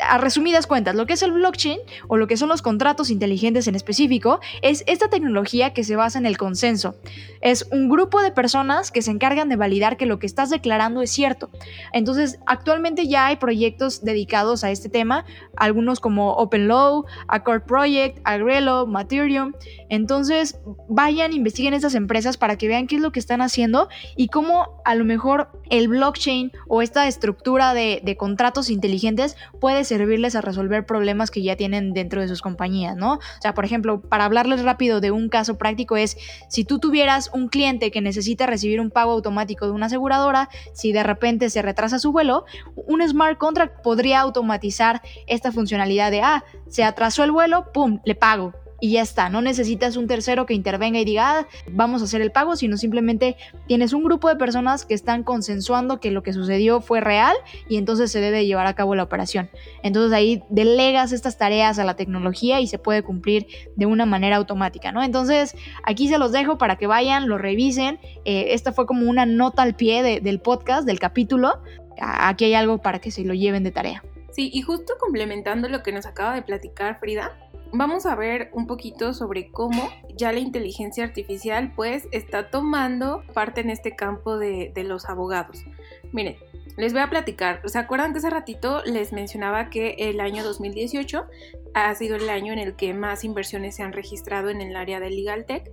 a 0.02 0.18
resumidas 0.18 0.66
cuentas, 0.66 0.94
lo 0.94 1.06
que 1.06 1.14
es 1.14 1.22
el 1.22 1.32
blockchain 1.32 1.78
o 2.08 2.16
lo 2.16 2.26
que 2.26 2.36
son 2.36 2.48
los 2.48 2.62
contratos 2.62 3.10
inteligentes 3.10 3.66
en 3.66 3.74
específico 3.74 4.40
es 4.62 4.84
esta 4.86 5.08
tecnología 5.08 5.72
que 5.72 5.84
se 5.84 5.96
basa 5.96 6.18
en 6.18 6.26
el 6.26 6.36
consenso. 6.36 6.96
Es 7.40 7.66
un 7.70 7.88
grupo 7.88 8.20
de 8.20 8.30
personas 8.30 8.90
que 8.90 9.02
se 9.02 9.10
encargan 9.10 9.48
de 9.48 9.56
validar 9.56 9.96
que 9.96 10.06
lo 10.06 10.18
que 10.18 10.26
estás 10.26 10.50
declarando 10.50 11.02
es 11.02 11.10
cierto. 11.10 11.50
Entonces, 11.92 12.38
actualmente 12.46 13.08
ya 13.08 13.26
hay 13.26 13.36
proyectos 13.36 14.04
dedicados 14.04 14.64
a 14.64 14.70
este 14.70 14.88
tema, 14.88 15.24
algunos 15.56 16.00
como 16.00 16.32
OpenLaw, 16.32 17.04
Accord 17.28 17.62
Project, 17.62 18.18
Agrelo, 18.24 18.86
Materium. 18.86 19.52
Entonces, 19.88 20.58
vayan, 20.88 21.32
investiguen 21.32 21.74
estas 21.74 21.94
empresas 21.94 22.36
para 22.36 22.56
que 22.56 22.68
vean 22.68 22.86
qué 22.86 22.96
es 22.96 23.02
lo 23.02 23.12
que 23.12 23.20
están 23.20 23.40
haciendo 23.40 23.88
y 24.16 24.28
cómo 24.28 24.80
a 24.84 24.94
lo 24.94 25.04
mejor 25.04 25.50
el 25.70 25.88
blockchain 25.88 26.52
o 26.68 26.82
esta 26.82 27.06
estructura 27.06 27.74
de, 27.74 28.00
de 28.04 28.16
contratos 28.16 28.70
inteligentes 28.70 29.36
puede 29.60 29.84
servirles 29.90 30.36
a 30.36 30.40
resolver 30.40 30.86
problemas 30.86 31.32
que 31.32 31.42
ya 31.42 31.56
tienen 31.56 31.92
dentro 31.92 32.20
de 32.20 32.28
sus 32.28 32.42
compañías, 32.42 32.96
¿no? 32.96 33.14
O 33.14 33.42
sea, 33.42 33.54
por 33.54 33.64
ejemplo, 33.64 34.00
para 34.00 34.24
hablarles 34.24 34.62
rápido 34.62 35.00
de 35.00 35.10
un 35.10 35.28
caso 35.28 35.58
práctico 35.58 35.96
es, 35.96 36.16
si 36.48 36.64
tú 36.64 36.78
tuvieras 36.78 37.28
un 37.34 37.48
cliente 37.48 37.90
que 37.90 38.00
necesita 38.00 38.46
recibir 38.46 38.80
un 38.80 38.90
pago 38.90 39.10
automático 39.10 39.66
de 39.66 39.72
una 39.72 39.86
aseguradora, 39.86 40.48
si 40.72 40.92
de 40.92 41.02
repente 41.02 41.50
se 41.50 41.60
retrasa 41.60 41.98
su 41.98 42.12
vuelo, 42.12 42.44
un 42.76 43.06
smart 43.06 43.36
contract 43.36 43.82
podría 43.82 44.20
automatizar 44.20 45.02
esta 45.26 45.50
funcionalidad 45.50 46.12
de, 46.12 46.22
ah, 46.22 46.44
se 46.68 46.84
atrasó 46.84 47.24
el 47.24 47.32
vuelo, 47.32 47.72
¡pum!, 47.72 47.98
le 48.04 48.14
pago 48.14 48.54
y 48.80 48.92
ya 48.92 49.02
está. 49.02 49.28
No 49.28 49.42
necesitas 49.42 49.96
un 49.96 50.06
tercero 50.06 50.46
que 50.46 50.54
intervenga 50.54 50.98
y 50.98 51.04
diga, 51.04 51.40
ah, 51.40 51.46
vamos 51.70 52.02
a 52.02 52.04
hacer 52.04 52.20
el 52.20 52.32
pago, 52.32 52.56
sino 52.56 52.76
simplemente 52.76 53.36
tienes 53.66 53.92
un 53.92 54.02
grupo 54.02 54.28
de 54.28 54.36
personas 54.36 54.84
que 54.84 54.94
están 54.94 55.22
consensuando 55.22 56.00
que 56.00 56.10
lo 56.10 56.22
que 56.22 56.32
sucedió 56.32 56.80
fue 56.80 57.00
real 57.00 57.36
y 57.68 57.76
entonces 57.76 58.10
se 58.10 58.20
debe 58.20 58.46
llevar 58.46 58.66
a 58.66 58.74
cabo 58.74 58.94
la 58.94 59.02
operación. 59.02 59.50
Entonces 59.82 60.12
ahí 60.12 60.42
delegas 60.48 61.12
estas 61.12 61.38
tareas 61.38 61.78
a 61.78 61.84
la 61.84 61.94
tecnología 61.94 62.60
y 62.60 62.66
se 62.66 62.78
puede 62.78 63.02
cumplir 63.02 63.46
de 63.76 63.86
una 63.86 64.06
manera 64.06 64.36
automática, 64.36 64.92
¿no? 64.92 65.02
Entonces 65.02 65.54
aquí 65.84 66.08
se 66.08 66.18
los 66.18 66.32
dejo 66.32 66.58
para 66.58 66.76
que 66.76 66.86
vayan, 66.86 67.28
lo 67.28 67.38
revisen. 67.38 67.98
Eh, 68.24 68.48
esta 68.50 68.72
fue 68.72 68.86
como 68.86 69.08
una 69.08 69.26
nota 69.26 69.62
al 69.62 69.74
pie 69.74 70.20
del 70.20 70.40
podcast, 70.40 70.86
del 70.86 70.98
capítulo. 70.98 71.60
Aquí 72.00 72.46
hay 72.46 72.54
algo 72.54 72.78
para 72.78 72.98
que 72.98 73.10
se 73.10 73.24
lo 73.24 73.34
lleven 73.34 73.62
de 73.62 73.70
tarea. 73.70 74.02
Sí, 74.30 74.50
y 74.52 74.62
justo 74.62 74.94
complementando 74.98 75.68
lo 75.68 75.82
que 75.82 75.92
nos 75.92 76.06
acaba 76.06 76.34
de 76.34 76.42
platicar 76.42 76.98
Frida, 77.00 77.36
vamos 77.72 78.06
a 78.06 78.14
ver 78.14 78.50
un 78.52 78.66
poquito 78.66 79.14
sobre 79.14 79.50
cómo 79.50 79.88
ya 80.16 80.32
la 80.32 80.40
inteligencia 80.40 81.04
artificial 81.04 81.72
pues 81.74 82.08
está 82.12 82.50
tomando 82.50 83.22
parte 83.34 83.60
en 83.60 83.70
este 83.70 83.96
campo 83.96 84.38
de, 84.38 84.72
los 84.80 85.06
abogados. 85.06 85.64
Miren, 86.12 86.36
les 86.76 86.92
voy 86.92 87.02
a 87.02 87.10
platicar. 87.10 87.60
¿Se 87.66 87.78
acuerdan 87.78 88.12
de 88.12 88.18
hace 88.18 88.30
ratito? 88.30 88.82
Les 88.84 89.12
mencionaba 89.12 89.70
que 89.70 89.96
el 89.98 90.20
año 90.20 90.42
2018 90.42 91.26
ha 91.74 91.94
sido 91.94 92.16
el 92.16 92.28
año 92.28 92.52
en 92.52 92.58
el 92.58 92.74
que 92.74 92.94
más 92.94 93.24
inversiones 93.24 93.76
se 93.76 93.82
han 93.82 93.92
registrado 93.92 94.48
en 94.48 94.60
el 94.60 94.74
área 94.74 94.98
de 94.98 95.10
Legal 95.10 95.44
Tech. 95.44 95.70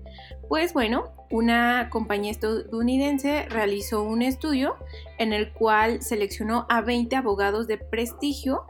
Pues 0.47 0.73
bueno, 0.73 1.05
una 1.31 1.89
compañía 1.89 2.31
estadounidense 2.31 3.47
realizó 3.49 4.03
un 4.03 4.21
estudio 4.21 4.75
en 5.17 5.33
el 5.33 5.51
cual 5.53 6.01
seleccionó 6.01 6.65
a 6.69 6.81
20 6.81 7.15
abogados 7.15 7.67
de 7.67 7.77
prestigio 7.77 8.63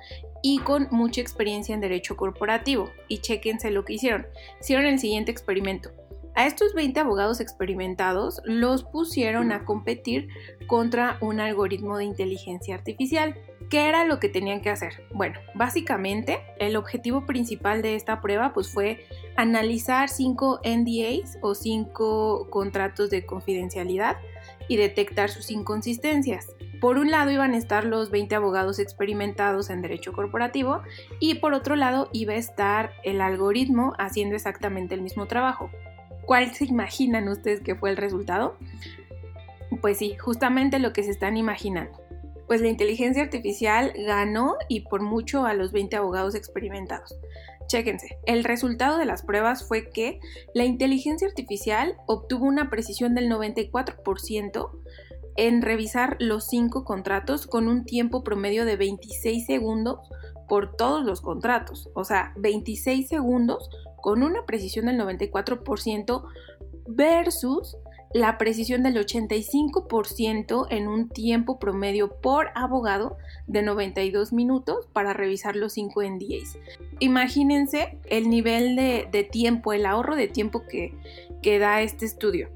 y 0.49 0.59
con 0.59 0.87
mucha 0.91 1.19
experiencia 1.19 1.75
en 1.75 1.81
derecho 1.81 2.15
corporativo. 2.15 2.89
Y 3.09 3.17
chequense 3.17 3.69
lo 3.69 3.83
que 3.83 3.95
hicieron. 3.95 4.27
Hicieron 4.61 4.85
el 4.85 4.97
siguiente 4.97 5.29
experimento. 5.29 5.91
A 6.35 6.47
estos 6.47 6.73
20 6.73 7.01
abogados 7.01 7.41
experimentados 7.41 8.39
los 8.45 8.85
pusieron 8.85 9.51
a 9.51 9.65
competir 9.65 10.29
contra 10.67 11.17
un 11.19 11.41
algoritmo 11.41 11.97
de 11.97 12.05
inteligencia 12.05 12.75
artificial. 12.75 13.35
¿Qué 13.69 13.89
era 13.89 14.05
lo 14.05 14.21
que 14.21 14.29
tenían 14.29 14.61
que 14.61 14.69
hacer? 14.69 15.03
Bueno, 15.13 15.37
básicamente 15.53 16.39
el 16.59 16.77
objetivo 16.77 17.25
principal 17.25 17.81
de 17.81 17.95
esta 17.95 18.21
prueba 18.21 18.53
pues 18.53 18.69
fue 18.69 19.05
analizar 19.35 20.07
cinco 20.07 20.61
NDAs 20.63 21.39
o 21.41 21.55
cinco 21.55 22.47
contratos 22.49 23.09
de 23.09 23.25
confidencialidad 23.25 24.15
y 24.69 24.77
detectar 24.77 25.29
sus 25.29 25.51
inconsistencias. 25.51 26.55
Por 26.79 26.97
un 26.97 27.09
lado 27.09 27.31
iban 27.31 27.53
a 27.53 27.57
estar 27.57 27.85
los 27.85 28.11
20 28.11 28.35
abogados 28.35 28.79
experimentados 28.79 29.69
en 29.69 29.81
derecho 29.81 30.13
corporativo 30.13 30.81
y 31.19 31.35
por 31.35 31.53
otro 31.53 31.75
lado 31.75 32.09
iba 32.13 32.33
a 32.33 32.37
estar 32.37 32.91
el 33.03 33.21
algoritmo 33.21 33.93
haciendo 33.97 34.35
exactamente 34.35 34.93
el 34.93 35.01
mismo 35.01 35.25
trabajo. 35.25 35.71
¿Cuál 36.25 36.53
se 36.53 36.65
imaginan 36.65 37.29
ustedes 37.29 37.61
que 37.61 37.75
fue 37.75 37.89
el 37.89 37.97
resultado? 37.97 38.57
Pues 39.81 39.97
sí, 39.97 40.15
justamente 40.17 40.77
lo 40.79 40.93
que 40.93 41.03
se 41.03 41.11
están 41.11 41.37
imaginando. 41.37 41.99
Pues 42.47 42.61
la 42.61 42.67
inteligencia 42.67 43.23
artificial 43.23 43.93
ganó 44.05 44.55
y 44.69 44.81
por 44.81 45.01
mucho 45.01 45.45
a 45.45 45.53
los 45.53 45.71
20 45.71 45.95
abogados 45.95 46.35
experimentados. 46.35 47.17
Chéquense, 47.67 48.17
el 48.25 48.45
resultado 48.45 48.97
de 48.97 49.05
las 49.05 49.23
pruebas 49.23 49.67
fue 49.67 49.89
que 49.89 50.21
la 50.53 50.63
inteligencia 50.63 51.27
artificial 51.27 51.97
obtuvo 52.05 52.45
una 52.45 52.69
precisión 52.69 53.13
del 53.13 53.29
94% 53.29 54.69
en 55.37 55.61
revisar 55.61 56.17
los 56.19 56.45
cinco 56.45 56.83
contratos 56.83 57.47
con 57.47 57.67
un 57.67 57.85
tiempo 57.85 58.23
promedio 58.23 58.65
de 58.65 58.75
26 58.75 59.45
segundos 59.45 59.99
por 60.49 60.75
todos 60.75 61.05
los 61.05 61.21
contratos. 61.21 61.89
O 61.93 62.03
sea, 62.03 62.33
26 62.37 63.07
segundos 63.07 63.69
con 64.01 64.23
una 64.23 64.45
precisión 64.45 64.87
del 64.87 64.99
94% 64.99 66.23
versus 66.87 67.77
la 68.13 68.37
precisión 68.37 68.83
del 68.83 68.95
85% 68.95 70.67
en 70.69 70.87
un 70.87 71.09
tiempo 71.09 71.59
promedio 71.59 72.19
por 72.21 72.49
abogado 72.55 73.17
de 73.47 73.61
92 73.61 74.33
minutos 74.33 74.87
para 74.93 75.13
revisar 75.13 75.55
los 75.55 75.73
5 75.73 76.03
NDAs. 76.03 76.57
Imagínense 76.99 77.99
el 78.05 78.29
nivel 78.29 78.75
de, 78.75 79.29
tiempo, 79.29 79.73
el 79.73 79.85
ahorro 79.85 80.15
de 80.15 80.27
tiempo 80.27 80.63
que, 80.67 80.93
que 81.41 81.59
da 81.59 81.81
este 81.81 82.05
estudio. 82.05 82.49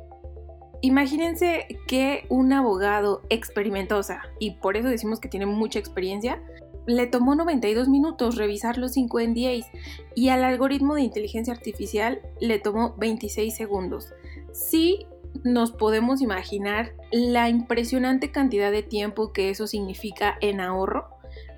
Imagínense 0.82 1.80
que 1.88 2.26
un 2.30 2.54
abogado 2.54 3.22
experimentosa, 3.30 4.24
y 4.40 4.52
por 4.56 4.78
eso 4.78 4.88
decimos 4.88 5.20
que 5.20 5.30
tiene 5.30 5.46
mucha 5.46 5.78
experiencia, 5.78 6.42
le 6.88 7.06
tomó 7.06 7.36
92 7.36 7.88
minutos 7.88 8.36
revisar 8.36 8.78
los 8.78 8.94
5 8.94 9.20
NDAs 9.22 9.70
y 10.16 10.30
al 10.30 10.44
algoritmo 10.44 10.96
de 10.96 11.02
inteligencia 11.02 11.54
artificial 11.54 12.22
le 12.40 12.58
tomó 12.58 12.96
26 12.98 13.56
segundos. 13.56 14.14
Sí 14.52 15.06
nos 15.44 15.72
podemos 15.72 16.22
imaginar 16.22 16.94
la 17.12 17.50
impresionante 17.50 18.32
cantidad 18.32 18.72
de 18.72 18.84
tiempo 18.84 19.32
que 19.32 19.50
eso 19.50 19.68
significa 19.68 20.38
en 20.42 20.60
ahorro. 20.60 21.08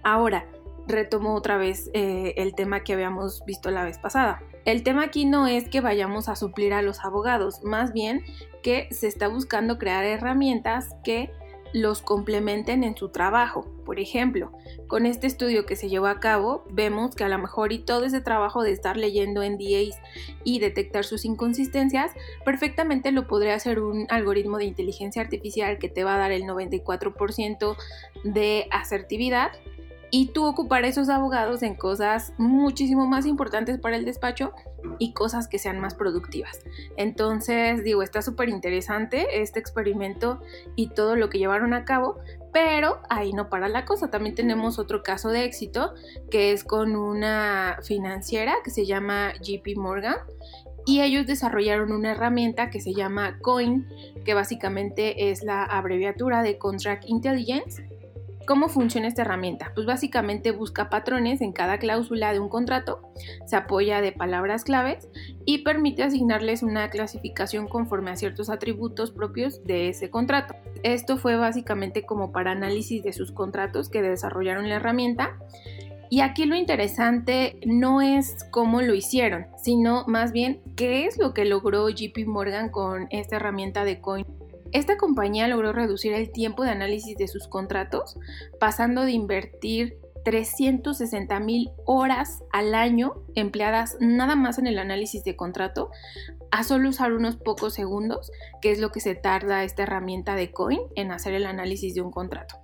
Ahora, 0.03 0.45
retomo 0.87 1.33
otra 1.33 1.57
vez 1.57 1.89
eh, 1.93 2.33
el 2.37 2.55
tema 2.55 2.83
que 2.83 2.93
habíamos 2.93 3.43
visto 3.45 3.71
la 3.71 3.85
vez 3.85 3.97
pasada. 3.97 4.41
El 4.65 4.83
tema 4.83 5.03
aquí 5.03 5.25
no 5.25 5.47
es 5.47 5.67
que 5.69 5.81
vayamos 5.81 6.29
a 6.29 6.35
suplir 6.35 6.73
a 6.73 6.81
los 6.81 7.03
abogados, 7.03 7.63
más 7.63 7.93
bien 7.93 8.23
que 8.63 8.87
se 8.91 9.07
está 9.07 9.27
buscando 9.27 9.77
crear 9.77 10.03
herramientas 10.03 10.95
que 11.03 11.29
los 11.73 12.01
complementen 12.01 12.83
en 12.83 12.95
su 12.95 13.09
trabajo. 13.09 13.65
Por 13.83 13.99
ejemplo, 13.99 14.51
con 14.87 15.05
este 15.05 15.27
estudio 15.27 15.65
que 15.65 15.75
se 15.75 15.89
llevó 15.89 16.05
a 16.07 16.19
cabo, 16.19 16.63
vemos 16.69 17.15
que 17.15 17.23
a 17.23 17.29
lo 17.29 17.37
mejor 17.39 17.73
y 17.73 17.79
todo 17.79 18.05
ese 18.05 18.21
trabajo 18.21 18.63
de 18.63 18.71
estar 18.71 18.95
leyendo 18.95 19.43
NDAs 19.43 19.99
y 20.43 20.59
detectar 20.59 21.03
sus 21.03 21.25
inconsistencias, 21.25 22.11
perfectamente 22.45 23.11
lo 23.11 23.27
podría 23.27 23.55
hacer 23.55 23.79
un 23.79 24.05
algoritmo 24.09 24.57
de 24.57 24.65
inteligencia 24.65 25.21
artificial 25.21 25.79
que 25.79 25.89
te 25.89 26.03
va 26.03 26.15
a 26.15 26.19
dar 26.19 26.31
el 26.31 26.43
94% 26.43 27.75
de 28.23 28.67
asertividad 28.71 29.51
y 30.15 30.27
tú 30.27 30.45
ocupar 30.45 30.85
esos 30.85 31.09
abogados 31.09 31.63
en 31.63 31.73
cosas 31.73 32.33
muchísimo 32.37 33.07
más 33.07 33.25
importantes 33.25 33.79
para 33.79 33.95
el 33.95 34.05
despacho 34.05 34.53
y 34.99 35.11
cosas 35.11 35.47
que 35.47 35.57
sean 35.57 35.79
más 35.79 35.95
productivas. 35.95 36.59
Entonces, 36.97 37.83
digo, 37.83 38.03
está 38.03 38.21
súper 38.21 38.49
interesante 38.49 39.41
este 39.41 39.59
experimento 39.59 40.39
y 40.75 40.89
todo 40.89 41.15
lo 41.15 41.29
que 41.29 41.39
llevaron 41.39 41.73
a 41.73 41.83
cabo, 41.83 42.19
pero 42.53 42.99
ahí 43.09 43.33
no 43.33 43.49
para 43.49 43.67
la 43.69 43.85
cosa. 43.85 44.11
También 44.11 44.35
tenemos 44.35 44.77
otro 44.77 45.01
caso 45.01 45.29
de 45.29 45.45
éxito 45.45 45.95
que 46.29 46.51
es 46.51 46.63
con 46.63 46.95
una 46.95 47.79
financiera 47.81 48.53
que 48.63 48.69
se 48.69 48.85
llama 48.85 49.33
JP 49.41 49.77
Morgan 49.77 50.17
y 50.85 51.01
ellos 51.01 51.25
desarrollaron 51.25 51.91
una 51.91 52.11
herramienta 52.11 52.69
que 52.69 52.81
se 52.81 52.93
llama 52.93 53.39
COIN, 53.41 53.87
que 54.25 54.35
básicamente 54.35 55.31
es 55.31 55.41
la 55.41 55.63
abreviatura 55.63 56.43
de 56.43 56.59
Contract 56.59 57.05
Intelligence 57.07 57.83
¿Cómo 58.45 58.67
funciona 58.67 59.07
esta 59.07 59.21
herramienta? 59.21 59.71
Pues 59.73 59.85
básicamente 59.85 60.51
busca 60.51 60.89
patrones 60.89 61.39
en 61.39 61.53
cada 61.53 61.77
cláusula 61.77 62.33
de 62.33 62.41
un 62.41 62.49
contrato, 62.49 62.99
se 63.45 63.55
apoya 63.55 64.01
de 64.01 64.11
palabras 64.11 64.65
claves 64.65 65.07
y 65.45 65.59
permite 65.59 66.03
asignarles 66.03 66.61
una 66.61 66.89
clasificación 66.89 67.69
conforme 67.69 68.11
a 68.11 68.17
ciertos 68.17 68.49
atributos 68.49 69.11
propios 69.11 69.63
de 69.63 69.87
ese 69.87 70.09
contrato. 70.09 70.55
Esto 70.83 71.17
fue 71.17 71.37
básicamente 71.37 72.05
como 72.05 72.33
para 72.33 72.51
análisis 72.51 73.01
de 73.01 73.13
sus 73.13 73.31
contratos 73.31 73.87
que 73.87 74.01
desarrollaron 74.01 74.67
la 74.67 74.75
herramienta. 74.75 75.37
Y 76.09 76.19
aquí 76.19 76.45
lo 76.45 76.55
interesante 76.55 77.57
no 77.65 78.01
es 78.01 78.43
cómo 78.51 78.81
lo 78.81 78.93
hicieron, 78.93 79.47
sino 79.57 80.03
más 80.05 80.33
bien 80.33 80.61
qué 80.75 81.05
es 81.05 81.17
lo 81.17 81.33
que 81.33 81.45
logró 81.45 81.87
JP 81.89 82.27
Morgan 82.27 82.69
con 82.69 83.07
esta 83.09 83.37
herramienta 83.37 83.85
de 83.85 84.01
Coin 84.01 84.25
esta 84.73 84.97
compañía 84.97 85.47
logró 85.47 85.71
reducir 85.71 86.13
el 86.13 86.31
tiempo 86.31 86.63
de 86.63 86.71
análisis 86.71 87.15
de 87.15 87.27
sus 87.27 87.47
contratos, 87.47 88.17
pasando 88.59 89.03
de 89.03 89.11
invertir 89.11 89.97
360 90.25 91.39
mil 91.39 91.71
horas 91.85 92.43
al 92.51 92.75
año 92.75 93.13
empleadas 93.35 93.97
nada 93.99 94.35
más 94.35 94.57
en 94.57 94.67
el 94.67 94.79
análisis 94.79 95.23
de 95.23 95.35
contrato 95.35 95.91
a 96.51 96.63
solo 96.63 96.89
usar 96.89 97.13
unos 97.13 97.35
pocos 97.35 97.73
segundos, 97.73 98.31
que 98.61 98.71
es 98.71 98.79
lo 98.79 98.91
que 98.91 98.99
se 98.99 99.15
tarda 99.15 99.63
esta 99.63 99.83
herramienta 99.83 100.35
de 100.35 100.51
Coin 100.51 100.81
en 100.95 101.11
hacer 101.11 101.33
el 101.33 101.45
análisis 101.45 101.93
de 101.93 102.01
un 102.01 102.11
contrato. 102.11 102.62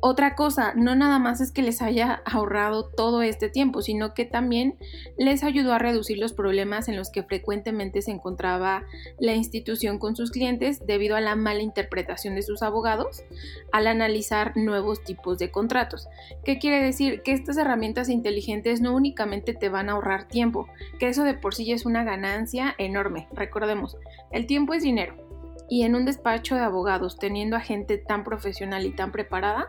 Otra 0.00 0.36
cosa, 0.36 0.74
no 0.76 0.94
nada 0.94 1.18
más 1.18 1.40
es 1.40 1.50
que 1.50 1.62
les 1.62 1.82
haya 1.82 2.22
ahorrado 2.24 2.84
todo 2.84 3.22
este 3.22 3.48
tiempo, 3.48 3.82
sino 3.82 4.14
que 4.14 4.24
también 4.24 4.76
les 5.16 5.42
ayudó 5.42 5.72
a 5.72 5.78
reducir 5.78 6.18
los 6.18 6.32
problemas 6.32 6.88
en 6.88 6.96
los 6.96 7.10
que 7.10 7.24
frecuentemente 7.24 8.00
se 8.00 8.12
encontraba 8.12 8.84
la 9.18 9.34
institución 9.34 9.98
con 9.98 10.14
sus 10.14 10.30
clientes 10.30 10.86
debido 10.86 11.16
a 11.16 11.20
la 11.20 11.34
mala 11.34 11.62
interpretación 11.62 12.36
de 12.36 12.42
sus 12.42 12.62
abogados 12.62 13.24
al 13.72 13.88
analizar 13.88 14.56
nuevos 14.56 15.02
tipos 15.02 15.38
de 15.38 15.50
contratos. 15.50 16.06
¿Qué 16.44 16.58
quiere 16.58 16.80
decir? 16.80 17.22
Que 17.22 17.32
estas 17.32 17.56
herramientas 17.56 18.08
inteligentes 18.08 18.80
no 18.80 18.94
únicamente 18.94 19.52
te 19.52 19.68
van 19.68 19.88
a 19.88 19.92
ahorrar 19.92 20.28
tiempo, 20.28 20.68
que 21.00 21.08
eso 21.08 21.24
de 21.24 21.34
por 21.34 21.56
sí 21.56 21.72
es 21.72 21.86
una 21.86 22.04
ganancia 22.04 22.74
enorme. 22.78 23.26
Recordemos, 23.32 23.96
el 24.30 24.46
tiempo 24.46 24.74
es 24.74 24.84
dinero 24.84 25.27
y 25.68 25.82
en 25.82 25.94
un 25.94 26.04
despacho 26.04 26.54
de 26.54 26.62
abogados, 26.62 27.18
teniendo 27.18 27.56
a 27.56 27.60
gente 27.60 27.98
tan 27.98 28.24
profesional 28.24 28.86
y 28.86 28.90
tan 28.90 29.12
preparada, 29.12 29.68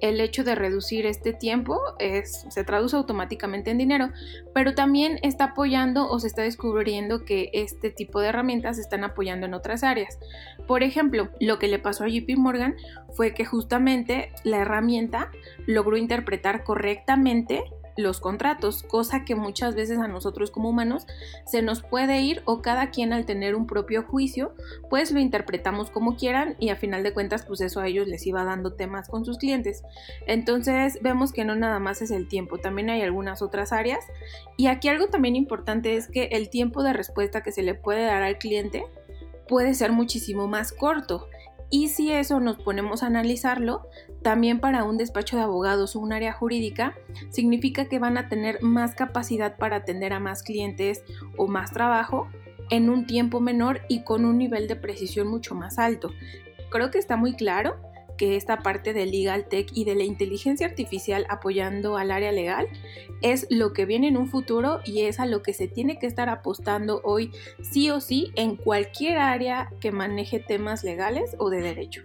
el 0.00 0.20
hecho 0.20 0.44
de 0.44 0.54
reducir 0.54 1.06
este 1.06 1.32
tiempo 1.32 1.80
se 2.24 2.64
traduce 2.64 2.96
automáticamente 2.96 3.70
en 3.70 3.78
dinero, 3.78 4.10
pero 4.52 4.74
también 4.74 5.18
está 5.22 5.44
apoyando 5.44 6.08
o 6.10 6.18
se 6.18 6.26
está 6.26 6.42
descubriendo 6.42 7.24
que 7.24 7.50
este 7.52 7.90
tipo 7.90 8.20
de 8.20 8.28
herramientas 8.28 8.78
están 8.78 9.04
apoyando 9.04 9.46
en 9.46 9.54
otras 9.54 9.84
áreas. 9.84 10.18
Por 10.66 10.82
ejemplo, 10.82 11.28
lo 11.40 11.58
que 11.58 11.68
le 11.68 11.78
pasó 11.78 12.04
a 12.04 12.08
JP 12.08 12.36
Morgan 12.36 12.74
fue 13.14 13.32
que 13.32 13.44
justamente 13.44 14.32
la 14.44 14.58
herramienta 14.58 15.30
logró 15.66 15.96
interpretar 15.96 16.64
correctamente 16.64 17.64
los 17.96 18.20
contratos, 18.20 18.82
cosa 18.82 19.24
que 19.24 19.34
muchas 19.34 19.74
veces 19.74 19.98
a 19.98 20.08
nosotros 20.08 20.50
como 20.50 20.70
humanos 20.70 21.06
se 21.46 21.62
nos 21.62 21.82
puede 21.82 22.20
ir 22.20 22.42
o 22.44 22.62
cada 22.62 22.90
quien 22.90 23.12
al 23.12 23.26
tener 23.26 23.54
un 23.54 23.66
propio 23.66 24.02
juicio, 24.02 24.54
pues 24.90 25.10
lo 25.10 25.20
interpretamos 25.20 25.90
como 25.90 26.16
quieran 26.16 26.56
y 26.58 26.70
a 26.70 26.76
final 26.76 27.02
de 27.02 27.12
cuentas 27.12 27.44
pues 27.44 27.60
eso 27.60 27.80
a 27.80 27.86
ellos 27.86 28.06
les 28.06 28.26
iba 28.26 28.44
dando 28.44 28.74
temas 28.74 29.08
con 29.08 29.24
sus 29.24 29.38
clientes. 29.38 29.82
Entonces 30.26 30.98
vemos 31.02 31.32
que 31.32 31.44
no 31.44 31.54
nada 31.56 31.78
más 31.78 32.02
es 32.02 32.10
el 32.10 32.28
tiempo, 32.28 32.58
también 32.58 32.90
hay 32.90 33.02
algunas 33.02 33.42
otras 33.42 33.72
áreas 33.72 34.04
y 34.56 34.66
aquí 34.68 34.88
algo 34.88 35.08
también 35.08 35.36
importante 35.36 35.96
es 35.96 36.08
que 36.08 36.24
el 36.32 36.50
tiempo 36.50 36.82
de 36.82 36.92
respuesta 36.92 37.42
que 37.42 37.52
se 37.52 37.62
le 37.62 37.74
puede 37.74 38.04
dar 38.04 38.22
al 38.22 38.38
cliente 38.38 38.84
puede 39.48 39.74
ser 39.74 39.92
muchísimo 39.92 40.48
más 40.48 40.72
corto. 40.72 41.28
Y 41.70 41.88
si 41.88 42.12
eso 42.12 42.38
nos 42.40 42.56
ponemos 42.56 43.02
a 43.02 43.06
analizarlo, 43.06 43.88
también 44.22 44.60
para 44.60 44.84
un 44.84 44.96
despacho 44.96 45.36
de 45.36 45.42
abogados 45.42 45.96
o 45.96 46.00
un 46.00 46.12
área 46.12 46.32
jurídica, 46.32 46.94
significa 47.30 47.86
que 47.86 47.98
van 47.98 48.18
a 48.18 48.28
tener 48.28 48.62
más 48.62 48.94
capacidad 48.94 49.56
para 49.56 49.76
atender 49.76 50.12
a 50.12 50.20
más 50.20 50.42
clientes 50.42 51.02
o 51.36 51.48
más 51.48 51.72
trabajo 51.72 52.28
en 52.70 52.88
un 52.88 53.06
tiempo 53.06 53.40
menor 53.40 53.80
y 53.88 54.04
con 54.04 54.24
un 54.24 54.38
nivel 54.38 54.68
de 54.68 54.76
precisión 54.76 55.28
mucho 55.28 55.54
más 55.54 55.78
alto. 55.78 56.10
Creo 56.70 56.90
que 56.90 56.98
está 56.98 57.16
muy 57.16 57.34
claro 57.34 57.76
que 58.16 58.36
esta 58.36 58.58
parte 58.58 58.92
de 58.92 59.06
Legal 59.06 59.48
Tech 59.48 59.70
y 59.72 59.84
de 59.84 59.94
la 59.94 60.04
inteligencia 60.04 60.66
artificial 60.66 61.26
apoyando 61.28 61.96
al 61.96 62.10
área 62.10 62.32
legal 62.32 62.68
es 63.22 63.46
lo 63.50 63.72
que 63.72 63.86
viene 63.86 64.08
en 64.08 64.16
un 64.16 64.28
futuro 64.28 64.80
y 64.84 65.02
es 65.02 65.20
a 65.20 65.26
lo 65.26 65.42
que 65.42 65.54
se 65.54 65.68
tiene 65.68 65.98
que 65.98 66.06
estar 66.06 66.28
apostando 66.28 67.00
hoy 67.04 67.32
sí 67.62 67.90
o 67.90 68.00
sí 68.00 68.32
en 68.36 68.56
cualquier 68.56 69.18
área 69.18 69.70
que 69.80 69.92
maneje 69.92 70.38
temas 70.38 70.84
legales 70.84 71.34
o 71.38 71.50
de 71.50 71.62
derecho. 71.62 72.02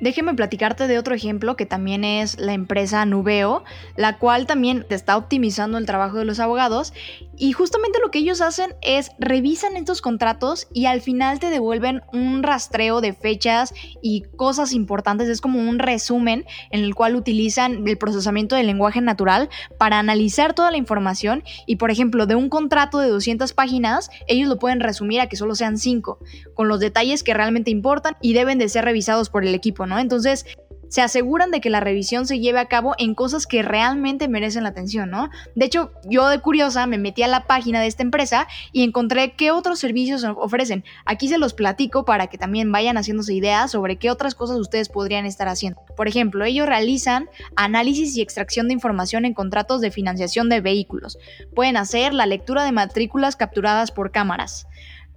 Déjeme 0.00 0.34
platicarte 0.34 0.86
de 0.86 0.98
otro 0.98 1.14
ejemplo 1.14 1.56
que 1.56 1.66
también 1.66 2.04
es 2.04 2.38
la 2.38 2.52
empresa 2.52 3.04
Nubeo, 3.04 3.64
la 3.96 4.18
cual 4.18 4.46
también 4.46 4.86
está 4.90 5.16
optimizando 5.16 5.76
el 5.76 5.86
trabajo 5.86 6.18
de 6.18 6.24
los 6.24 6.38
abogados 6.38 6.92
y 7.36 7.52
justamente 7.52 7.98
lo 8.00 8.10
que 8.10 8.18
ellos 8.20 8.40
hacen 8.40 8.74
es 8.82 9.10
revisan 9.18 9.76
estos 9.76 10.00
contratos 10.00 10.68
y 10.72 10.86
al 10.86 11.00
final 11.00 11.40
te 11.40 11.50
devuelven 11.50 12.02
un 12.12 12.42
rastreo 12.42 13.00
de 13.00 13.12
fechas 13.12 13.74
y 14.02 14.22
cosas 14.36 14.72
importantes. 14.72 15.28
Es 15.28 15.40
como 15.40 15.58
un 15.58 15.78
resumen 15.78 16.44
en 16.70 16.84
el 16.84 16.94
cual 16.94 17.16
utilizan 17.16 17.86
el 17.86 17.98
procesamiento 17.98 18.56
del 18.56 18.66
lenguaje 18.66 19.00
natural 19.00 19.48
para 19.78 19.98
analizar 19.98 20.54
toda 20.54 20.70
la 20.70 20.76
información 20.76 21.42
y 21.66 21.76
por 21.76 21.90
ejemplo 21.90 22.26
de 22.26 22.34
un 22.34 22.48
contrato 22.48 22.98
de 22.98 23.08
200 23.08 23.52
páginas 23.52 24.10
ellos 24.26 24.48
lo 24.48 24.58
pueden 24.58 24.80
resumir 24.80 25.20
a 25.20 25.28
que 25.28 25.36
solo 25.36 25.54
sean 25.54 25.78
5 25.78 26.18
con 26.54 26.68
los 26.68 26.80
detalles 26.80 27.22
que 27.22 27.34
realmente 27.34 27.70
importan 27.70 28.16
y 28.20 28.32
deben 28.32 28.58
de 28.58 28.68
ser 28.68 28.84
revisados 28.84 29.30
por 29.30 29.44
el 29.44 29.54
equipo, 29.54 29.86
¿no? 29.88 29.98
Entonces 29.98 30.44
se 30.88 31.02
aseguran 31.02 31.50
de 31.50 31.60
que 31.60 31.70
la 31.70 31.80
revisión 31.80 32.26
se 32.26 32.40
lleve 32.40 32.58
a 32.58 32.66
cabo 32.66 32.94
en 32.98 33.14
cosas 33.14 33.46
que 33.46 33.62
realmente 33.62 34.28
merecen 34.28 34.62
la 34.62 34.70
atención, 34.70 35.10
¿no? 35.10 35.30
De 35.54 35.66
hecho, 35.66 35.92
yo 36.04 36.28
de 36.28 36.40
curiosa 36.40 36.86
me 36.86 36.98
metí 36.98 37.22
a 37.22 37.28
la 37.28 37.46
página 37.46 37.80
de 37.80 37.86
esta 37.86 38.02
empresa 38.02 38.48
y 38.72 38.82
encontré 38.82 39.32
qué 39.32 39.50
otros 39.50 39.78
servicios 39.78 40.24
ofrecen. 40.24 40.84
Aquí 41.04 41.28
se 41.28 41.38
los 41.38 41.54
platico 41.54 42.04
para 42.04 42.28
que 42.28 42.38
también 42.38 42.72
vayan 42.72 42.96
haciéndose 42.96 43.34
ideas 43.34 43.70
sobre 43.70 43.96
qué 43.96 44.10
otras 44.10 44.34
cosas 44.34 44.58
ustedes 44.58 44.88
podrían 44.88 45.26
estar 45.26 45.48
haciendo. 45.48 45.80
Por 45.96 46.08
ejemplo, 46.08 46.44
ellos 46.44 46.66
realizan 46.66 47.28
análisis 47.56 48.16
y 48.16 48.22
extracción 48.22 48.68
de 48.68 48.74
información 48.74 49.24
en 49.24 49.34
contratos 49.34 49.80
de 49.80 49.90
financiación 49.90 50.48
de 50.48 50.60
vehículos. 50.60 51.18
Pueden 51.54 51.76
hacer 51.76 52.14
la 52.14 52.26
lectura 52.26 52.64
de 52.64 52.72
matrículas 52.72 53.36
capturadas 53.36 53.90
por 53.90 54.10
cámaras 54.10 54.66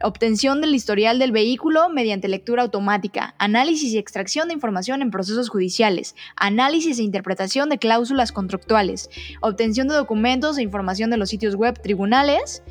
obtención 0.04 0.62
del 0.62 0.76
historial 0.76 1.20
del 1.20 1.32
vehículo 1.32 1.90
mediante 1.90 2.28
lectura 2.28 2.64
automática, 2.64 3.36
análisis 3.38 3.94
y 3.94 3.98
extracción 3.98 4.48
de 4.48 4.54
información 4.54 5.02
en 5.02 5.12
procesos 5.12 5.50
judiciales, 5.50 6.16
análisis 6.36 7.00
e 7.00 7.04
interpretación 7.04 7.70
de 7.70 7.78
cláusulas 7.78 8.32
contractuales, 8.32 9.10
obtención 9.42 9.88
de 9.88 9.96
documentos 9.96 10.58
e 10.58 10.64
información 10.64 11.10
de 11.10 11.18
los 11.18 11.30
sitios 11.30 11.56
web 11.56 11.82
tribunales, 11.82 12.64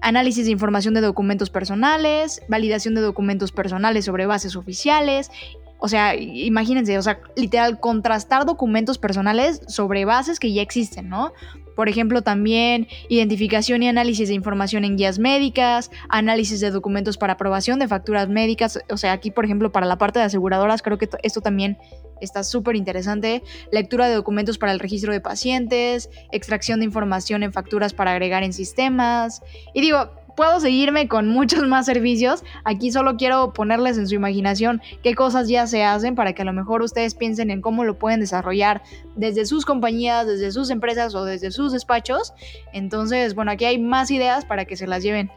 análisis 0.00 0.46
de 0.46 0.52
información 0.52 0.94
de 0.94 1.00
documentos 1.00 1.50
personales, 1.50 2.42
validación 2.48 2.94
de 2.94 3.00
documentos 3.00 3.52
personales 3.52 4.04
sobre 4.04 4.26
bases 4.26 4.56
oficiales, 4.56 5.30
O 5.78 5.88
sea, 5.88 6.14
imagínense, 6.14 6.96
o 6.98 7.02
sea, 7.02 7.20
literal, 7.36 7.80
contrastar 7.80 8.46
documentos 8.46 8.98
personales 8.98 9.60
sobre 9.68 10.04
bases 10.04 10.40
que 10.40 10.52
ya 10.52 10.62
existen, 10.62 11.08
¿no? 11.08 11.32
Por 11.76 11.90
ejemplo, 11.90 12.22
también 12.22 12.88
identificación 13.10 13.82
y 13.82 13.88
análisis 13.88 14.28
de 14.28 14.34
información 14.34 14.84
en 14.84 14.96
guías 14.96 15.18
médicas, 15.18 15.90
análisis 16.08 16.60
de 16.60 16.70
documentos 16.70 17.18
para 17.18 17.34
aprobación 17.34 17.78
de 17.78 17.86
facturas 17.86 18.28
médicas. 18.28 18.78
O 18.88 18.96
sea, 18.96 19.12
aquí, 19.12 19.30
por 19.30 19.44
ejemplo, 19.44 19.70
para 19.70 19.86
la 19.86 19.98
parte 19.98 20.18
de 20.18 20.24
aseguradoras, 20.24 20.80
creo 20.80 20.96
que 20.96 21.10
esto 21.22 21.42
también 21.42 21.76
está 22.22 22.42
súper 22.44 22.76
interesante. 22.76 23.42
Lectura 23.70 24.08
de 24.08 24.14
documentos 24.14 24.56
para 24.56 24.72
el 24.72 24.80
registro 24.80 25.12
de 25.12 25.20
pacientes, 25.20 26.08
extracción 26.32 26.78
de 26.80 26.86
información 26.86 27.42
en 27.42 27.52
facturas 27.52 27.92
para 27.92 28.12
agregar 28.12 28.42
en 28.42 28.54
sistemas. 28.54 29.42
Y 29.74 29.82
digo, 29.82 30.10
puedo 30.36 30.60
seguirme 30.60 31.08
con 31.08 31.28
muchos 31.28 31.66
más 31.66 31.86
servicios. 31.86 32.44
Aquí 32.64 32.92
solo 32.92 33.16
quiero 33.16 33.52
ponerles 33.52 33.98
en 33.98 34.06
su 34.06 34.14
imaginación 34.14 34.80
qué 35.02 35.14
cosas 35.14 35.48
ya 35.48 35.66
se 35.66 35.82
hacen 35.82 36.14
para 36.14 36.34
que 36.34 36.42
a 36.42 36.44
lo 36.44 36.52
mejor 36.52 36.82
ustedes 36.82 37.14
piensen 37.14 37.50
en 37.50 37.62
cómo 37.62 37.84
lo 37.84 37.98
pueden 37.98 38.20
desarrollar 38.20 38.82
desde 39.16 39.46
sus 39.46 39.64
compañías, 39.64 40.26
desde 40.26 40.52
sus 40.52 40.70
empresas 40.70 41.14
o 41.14 41.24
desde 41.24 41.50
sus 41.50 41.72
despachos. 41.72 42.34
Entonces, 42.72 43.34
bueno, 43.34 43.50
aquí 43.50 43.64
hay 43.64 43.78
más 43.78 44.10
ideas 44.10 44.44
para 44.44 44.66
que 44.66 44.76
se 44.76 44.86
las 44.86 45.02
lleven. 45.02 45.30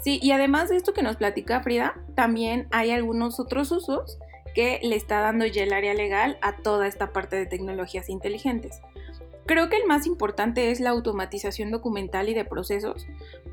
Sí, 0.00 0.18
y 0.22 0.32
además 0.32 0.70
de 0.70 0.76
esto 0.76 0.94
que 0.94 1.02
nos 1.02 1.16
platica 1.16 1.60
Frida, 1.60 1.94
también 2.14 2.66
hay 2.70 2.90
algunos 2.90 3.38
otros 3.38 3.70
usos 3.70 4.18
que 4.54 4.80
le 4.82 4.96
está 4.96 5.20
dando 5.20 5.44
ya 5.46 5.62
el 5.62 5.72
área 5.72 5.94
legal 5.94 6.38
a 6.40 6.56
toda 6.56 6.86
esta 6.86 7.12
parte 7.12 7.36
de 7.36 7.46
tecnologías 7.46 8.08
inteligentes. 8.08 8.80
Creo 9.46 9.68
que 9.68 9.76
el 9.76 9.86
más 9.86 10.06
importante 10.06 10.70
es 10.70 10.80
la 10.80 10.90
automatización 10.90 11.70
documental 11.70 12.28
y 12.28 12.34
de 12.34 12.44
procesos, 12.44 13.06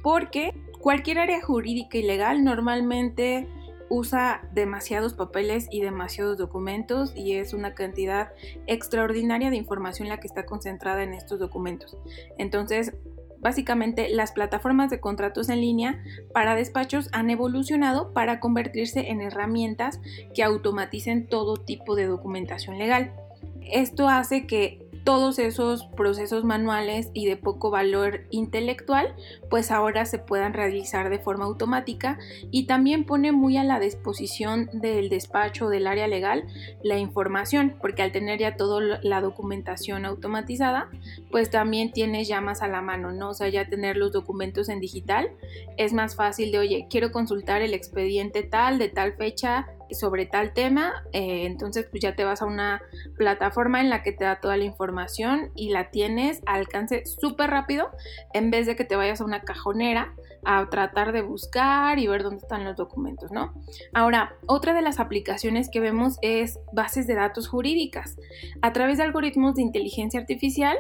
porque 0.04 0.54
cualquier 0.80 1.20
área 1.20 1.42
jurídica 1.42 1.98
y 1.98 2.04
legal 2.04 2.44
normalmente 2.44 3.48
usa 3.90 4.42
demasiados 4.54 5.14
papeles 5.14 5.68
y 5.72 5.82
demasiados 5.82 6.38
documentos 6.38 7.14
y 7.16 7.34
es 7.34 7.54
una 7.54 7.74
cantidad 7.74 8.32
extraordinaria 8.66 9.50
de 9.50 9.56
información 9.56 10.10
la 10.10 10.20
que 10.20 10.28
está 10.28 10.46
concentrada 10.46 11.04
en 11.04 11.14
estos 11.14 11.40
documentos. 11.40 11.98
Entonces, 12.38 12.94
básicamente 13.40 14.10
las 14.10 14.32
plataformas 14.32 14.90
de 14.90 15.00
contratos 15.00 15.50
en 15.50 15.62
línea 15.62 16.04
para 16.34 16.56
despachos 16.56 17.10
han 17.14 17.30
evolucionado 17.30 18.14
para 18.14 18.40
convertirse 18.40 19.10
en 19.10 19.22
herramientas 19.22 20.02
que 20.34 20.44
automaticen 20.44 21.28
todo 21.28 21.56
tipo 21.58 21.96
de 21.96 22.06
documentación 22.06 22.78
legal. 22.78 23.14
Esto 23.62 24.10
hace 24.10 24.48
que 24.48 24.87
todos 25.08 25.40
esos 25.40 25.86
procesos 25.86 26.44
manuales 26.44 27.12
y 27.14 27.28
de 27.28 27.38
poco 27.38 27.72
valor 27.72 28.26
intelectual, 28.30 29.16
pues 29.50 29.72
ahora 29.72 30.04
se 30.04 30.20
puedan 30.20 30.54
realizar 30.54 31.10
de 31.10 31.18
forma 31.18 31.46
automática 31.46 32.20
y 32.52 32.66
también 32.66 33.06
pone 33.06 33.32
muy 33.32 33.56
a 33.56 33.64
la 33.64 33.80
disposición 33.80 34.70
del 34.74 35.08
despacho 35.08 35.70
del 35.70 35.88
área 35.88 36.08
legal 36.08 36.44
la 36.84 36.98
información, 36.98 37.78
porque 37.80 38.02
al 38.02 38.12
tener 38.12 38.40
ya 38.40 38.58
toda 38.58 39.00
la 39.02 39.22
documentación 39.22 40.04
automatizada, 40.04 40.90
pues 41.32 41.50
también 41.50 41.94
tienes 41.94 42.28
ya 42.28 42.42
más 42.42 42.62
a 42.62 42.68
la 42.68 42.82
mano, 42.82 43.14
¿no? 43.14 43.30
O 43.30 43.34
sea, 43.34 43.48
ya 43.48 43.70
tener 43.70 43.96
los 43.96 44.12
documentos 44.12 44.68
en 44.68 44.82
digital 44.82 45.30
es 45.78 45.94
más 45.94 46.18
fácil 46.18 46.52
de, 46.52 46.60
oye, 46.60 46.88
quiero 46.90 47.14
consultar 47.14 47.62
el 47.62 47.74
expediente 47.74 48.44
tal, 48.44 48.78
de 48.78 48.90
tal 48.90 49.14
fecha, 49.14 49.70
sobre 49.92 50.26
tal 50.26 50.54
tema, 50.54 51.04
eh, 51.14 51.46
entonces 51.46 51.88
pues 51.90 52.02
ya 52.02 52.16
te 52.16 52.24
vas 52.24 52.42
a 52.42 52.46
una 52.46 52.82
plataforma 53.18 53.82
en 53.82 53.90
la 53.90 54.04
que 54.04 54.12
te 54.12 54.24
da 54.24 54.40
toda 54.40 54.58
la 54.58 54.64
información 54.64 55.52
y 55.56 55.70
la 55.70 55.92
tienes 55.92 56.42
al 56.46 56.58
alcance 56.58 57.06
súper 57.06 57.50
rápido 57.50 57.90
en 58.34 58.52
vez 58.52 58.66
de 58.66 58.76
que 58.76 58.84
te 58.84 58.96
vayas 58.96 59.22
a 59.22 59.26
una 59.26 59.42
cajonera 59.42 60.14
a 60.46 60.70
tratar 60.70 61.12
de 61.12 61.22
buscar 61.22 62.00
y 62.00 62.08
ver 62.08 62.24
dónde 62.24 62.38
están 62.38 62.64
los 62.64 62.76
documentos, 62.76 63.32
¿no? 63.32 63.54
Ahora, 63.94 64.36
otra 64.46 64.74
de 64.74 64.82
las 64.82 65.00
aplicaciones 65.00 65.70
que 65.70 65.80
vemos 65.80 66.18
es 66.22 66.60
bases 66.72 67.08
de 67.08 67.16
datos 67.16 67.48
jurídicas. 67.48 68.18
A 68.62 68.74
través 68.74 68.98
de 68.98 69.04
algoritmos 69.04 69.56
de 69.56 69.62
inteligencia 69.62 70.20
artificial 70.20 70.78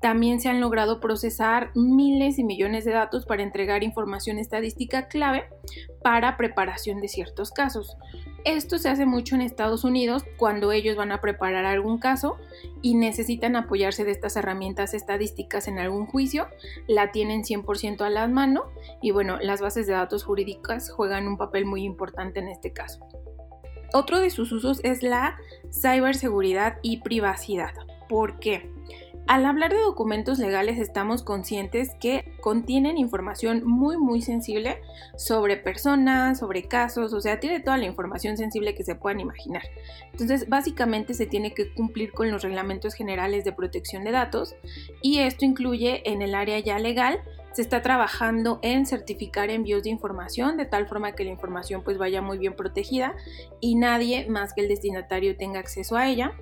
también 0.00 0.40
se 0.40 0.48
han 0.48 0.60
logrado 0.60 1.00
procesar 1.00 1.70
miles 1.74 2.38
y 2.38 2.44
millones 2.44 2.84
de 2.84 2.92
datos 2.92 3.26
para 3.26 3.42
entregar 3.42 3.82
información 3.82 4.38
estadística 4.38 5.08
clave 5.08 5.48
para 6.02 6.36
preparación 6.36 7.00
de 7.00 7.08
ciertos 7.08 7.50
casos. 7.50 7.96
Esto 8.44 8.78
se 8.78 8.88
hace 8.88 9.04
mucho 9.04 9.34
en 9.34 9.42
Estados 9.42 9.84
Unidos 9.84 10.24
cuando 10.36 10.72
ellos 10.72 10.96
van 10.96 11.12
a 11.12 11.20
preparar 11.20 11.64
algún 11.64 11.98
caso 11.98 12.38
y 12.82 12.94
necesitan 12.94 13.56
apoyarse 13.56 14.04
de 14.04 14.12
estas 14.12 14.36
herramientas 14.36 14.94
estadísticas 14.94 15.68
en 15.68 15.78
algún 15.78 16.06
juicio, 16.06 16.48
la 16.86 17.10
tienen 17.10 17.42
100% 17.42 18.02
a 18.02 18.10
la 18.10 18.28
mano 18.28 18.70
y 19.02 19.10
bueno, 19.10 19.38
las 19.40 19.60
bases 19.60 19.86
de 19.86 19.92
datos 19.94 20.24
jurídicas 20.24 20.90
juegan 20.90 21.26
un 21.26 21.36
papel 21.36 21.66
muy 21.66 21.82
importante 21.82 22.38
en 22.38 22.48
este 22.48 22.72
caso. 22.72 23.06
Otro 23.92 24.20
de 24.20 24.30
sus 24.30 24.52
usos 24.52 24.80
es 24.84 25.02
la 25.02 25.38
ciberseguridad 25.72 26.78
y 26.82 27.00
privacidad. 27.00 27.72
¿Por 28.08 28.38
qué? 28.38 28.70
Al 29.28 29.44
hablar 29.44 29.74
de 29.74 29.82
documentos 29.82 30.38
legales 30.38 30.78
estamos 30.78 31.22
conscientes 31.22 31.90
que 32.00 32.24
contienen 32.40 32.96
información 32.96 33.62
muy 33.62 33.98
muy 33.98 34.22
sensible 34.22 34.80
sobre 35.18 35.58
personas, 35.58 36.38
sobre 36.38 36.62
casos, 36.62 37.12
o 37.12 37.20
sea, 37.20 37.38
tiene 37.38 37.60
toda 37.60 37.76
la 37.76 37.84
información 37.84 38.38
sensible 38.38 38.74
que 38.74 38.84
se 38.84 38.94
puedan 38.94 39.20
imaginar. 39.20 39.64
Entonces, 40.12 40.48
básicamente 40.48 41.12
se 41.12 41.26
tiene 41.26 41.52
que 41.52 41.74
cumplir 41.74 42.12
con 42.12 42.30
los 42.30 42.40
reglamentos 42.40 42.94
generales 42.94 43.44
de 43.44 43.52
protección 43.52 44.02
de 44.02 44.12
datos 44.12 44.56
y 45.02 45.18
esto 45.18 45.44
incluye 45.44 46.10
en 46.10 46.22
el 46.22 46.34
área 46.34 46.58
ya 46.60 46.78
legal 46.78 47.20
se 47.52 47.62
está 47.62 47.82
trabajando 47.82 48.58
en 48.62 48.86
certificar 48.86 49.50
envíos 49.50 49.82
de 49.82 49.90
información 49.90 50.56
de 50.56 50.66
tal 50.66 50.86
forma 50.86 51.12
que 51.12 51.24
la 51.24 51.30
información 51.30 51.82
pues 51.82 51.98
vaya 51.98 52.22
muy 52.22 52.38
bien 52.38 52.54
protegida 52.54 53.14
y 53.60 53.74
nadie 53.74 54.28
más 54.28 54.54
que 54.54 54.62
el 54.62 54.68
destinatario 54.68 55.36
tenga 55.36 55.60
acceso 55.60 55.96
a 55.96 56.08
ella. 56.08 56.32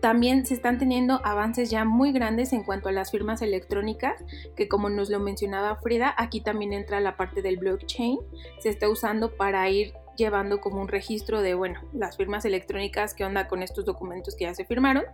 También 0.00 0.44
se 0.44 0.54
están 0.54 0.78
teniendo 0.78 1.20
avances 1.24 1.70
ya 1.70 1.84
muy 1.84 2.12
grandes 2.12 2.52
en 2.52 2.64
cuanto 2.64 2.88
a 2.88 2.92
las 2.92 3.10
firmas 3.10 3.40
electrónicas, 3.42 4.22
que 4.54 4.68
como 4.68 4.90
nos 4.90 5.08
lo 5.08 5.20
mencionaba 5.20 5.76
Frida, 5.76 6.14
aquí 6.16 6.40
también 6.40 6.72
entra 6.72 7.00
la 7.00 7.16
parte 7.16 7.40
del 7.42 7.56
blockchain, 7.56 8.18
se 8.60 8.68
está 8.68 8.88
usando 8.88 9.34
para 9.36 9.68
ir 9.70 9.94
llevando 10.16 10.60
como 10.60 10.80
un 10.80 10.88
registro 10.88 11.42
de, 11.42 11.54
bueno, 11.54 11.80
las 11.92 12.16
firmas 12.16 12.44
electrónicas, 12.44 13.14
qué 13.14 13.24
onda 13.24 13.48
con 13.48 13.62
estos 13.62 13.84
documentos 13.84 14.36
que 14.36 14.44
ya 14.44 14.54
se 14.54 14.64
firmaron. 14.64 15.04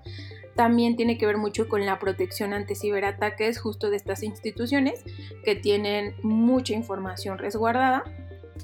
También 0.56 0.96
tiene 0.96 1.18
que 1.18 1.26
ver 1.26 1.36
mucho 1.36 1.68
con 1.68 1.86
la 1.86 1.98
protección 1.98 2.52
ante 2.52 2.74
ciberataques 2.74 3.58
justo 3.60 3.90
de 3.90 3.96
estas 3.96 4.22
instituciones 4.22 5.04
que 5.44 5.54
tienen 5.54 6.14
mucha 6.22 6.74
información 6.74 7.38
resguardada 7.38 8.04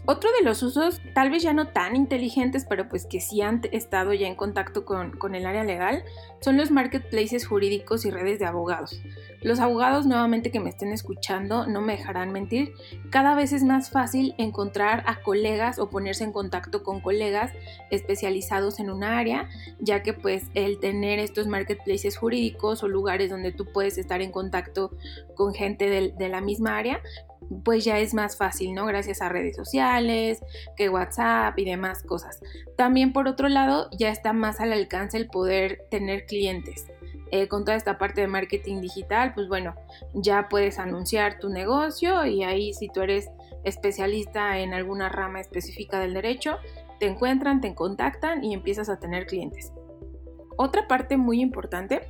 otro 0.04 0.30
de 0.38 0.44
los 0.44 0.62
usos, 0.62 1.00
tal 1.14 1.30
vez 1.30 1.42
ya 1.42 1.52
no 1.52 1.68
tan 1.68 1.96
inteligentes, 1.96 2.66
pero 2.68 2.88
pues 2.88 3.06
que 3.06 3.20
sí 3.20 3.40
han 3.40 3.62
estado 3.72 4.12
ya 4.12 4.26
en 4.26 4.34
contacto 4.34 4.84
con, 4.84 5.12
con, 5.12 5.34
el 5.34 5.46
área 5.46 5.64
legal, 5.64 6.04
son 6.40 6.56
los 6.56 6.70
marketplaces 6.70 7.46
jurídicos 7.46 8.04
y 8.04 8.10
redes 8.10 8.38
de 8.38 8.46
abogados. 8.46 9.00
Los 9.42 9.60
abogados 9.60 10.06
nuevamente 10.06 10.50
que 10.50 10.60
me 10.60 10.70
estén 10.70 10.92
escuchando 10.92 11.66
no 11.66 11.80
me 11.80 11.96
dejarán 11.96 12.32
mentir, 12.32 12.72
cada 13.10 13.34
vez 13.34 13.52
es 13.52 13.64
más 13.64 13.90
fácil 13.90 14.34
encontrar 14.38 15.04
a 15.06 15.22
colegas 15.22 15.78
o 15.78 15.88
ponerse 15.88 16.24
en 16.24 16.32
contacto 16.32 16.82
con 16.82 17.00
colegas 17.00 17.52
especializados 17.90 18.80
en 18.80 18.90
una 18.90 19.18
área, 19.18 19.48
ya 19.78 20.02
que 20.02 20.12
pues 20.12 20.44
el 20.54 20.78
tener 20.80 21.18
estos 21.18 21.46
marketplaces 21.46 22.16
jurídicos 22.16 22.82
o 22.82 22.88
lugares 22.88 23.30
donde 23.30 23.52
tú 23.52 23.66
puedes 23.72 23.98
estar 23.98 24.20
en 24.20 24.32
contacto 24.32 24.90
con 25.34 25.54
gente 25.54 25.88
de, 25.88 26.12
de 26.16 26.28
la 26.28 26.40
misma 26.40 26.76
área, 26.76 27.00
pues 27.64 27.84
ya 27.84 27.98
es 27.98 28.14
más 28.14 28.36
fácil, 28.36 28.74
¿no? 28.74 28.86
Gracias 28.86 29.22
a 29.22 29.28
redes 29.28 29.56
sociales, 29.56 30.40
que 30.76 30.88
WhatsApp 30.88 31.58
y 31.58 31.64
demás 31.64 32.02
cosas. 32.02 32.40
También 32.76 33.12
por 33.12 33.28
otro 33.28 33.48
lado, 33.48 33.88
ya 33.96 34.10
está 34.10 34.32
más 34.32 34.60
al 34.60 34.72
alcance 34.72 35.16
el 35.16 35.28
poder 35.28 35.86
tener 35.90 36.26
clientes. 36.26 36.86
Eh, 37.32 37.48
con 37.48 37.64
toda 37.64 37.76
esta 37.76 37.98
parte 37.98 38.20
de 38.20 38.28
marketing 38.28 38.80
digital, 38.80 39.34
pues 39.34 39.48
bueno, 39.48 39.74
ya 40.14 40.48
puedes 40.48 40.78
anunciar 40.78 41.40
tu 41.40 41.48
negocio 41.48 42.24
y 42.24 42.44
ahí 42.44 42.72
si 42.72 42.88
tú 42.88 43.00
eres 43.00 43.28
especialista 43.64 44.60
en 44.60 44.74
alguna 44.74 45.08
rama 45.08 45.40
específica 45.40 45.98
del 45.98 46.14
derecho, 46.14 46.58
te 47.00 47.06
encuentran, 47.06 47.60
te 47.60 47.74
contactan 47.74 48.44
y 48.44 48.54
empiezas 48.54 48.88
a 48.88 49.00
tener 49.00 49.26
clientes. 49.26 49.72
Otra 50.56 50.86
parte 50.86 51.16
muy 51.16 51.40
importante 51.40 52.02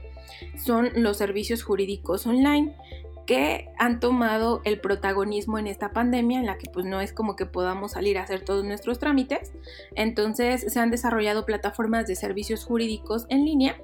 son 0.56 0.90
los 0.94 1.16
servicios 1.16 1.62
jurídicos 1.62 2.26
online 2.26 2.76
que 3.26 3.68
han 3.76 3.98
tomado 3.98 4.62
el 4.64 4.80
protagonismo 4.80 5.58
en 5.58 5.66
esta 5.66 5.90
pandemia 5.90 6.38
en 6.38 6.46
la 6.46 6.58
que 6.58 6.70
pues 6.70 6.86
no 6.86 7.00
es 7.00 7.12
como 7.12 7.34
que 7.34 7.44
podamos 7.44 7.92
salir 7.92 8.18
a 8.18 8.22
hacer 8.22 8.42
todos 8.42 8.64
nuestros 8.64 9.00
trámites. 9.00 9.52
Entonces 9.96 10.72
se 10.72 10.78
han 10.78 10.92
desarrollado 10.92 11.44
plataformas 11.44 12.06
de 12.06 12.14
servicios 12.14 12.64
jurídicos 12.64 13.26
en 13.28 13.44
línea 13.44 13.80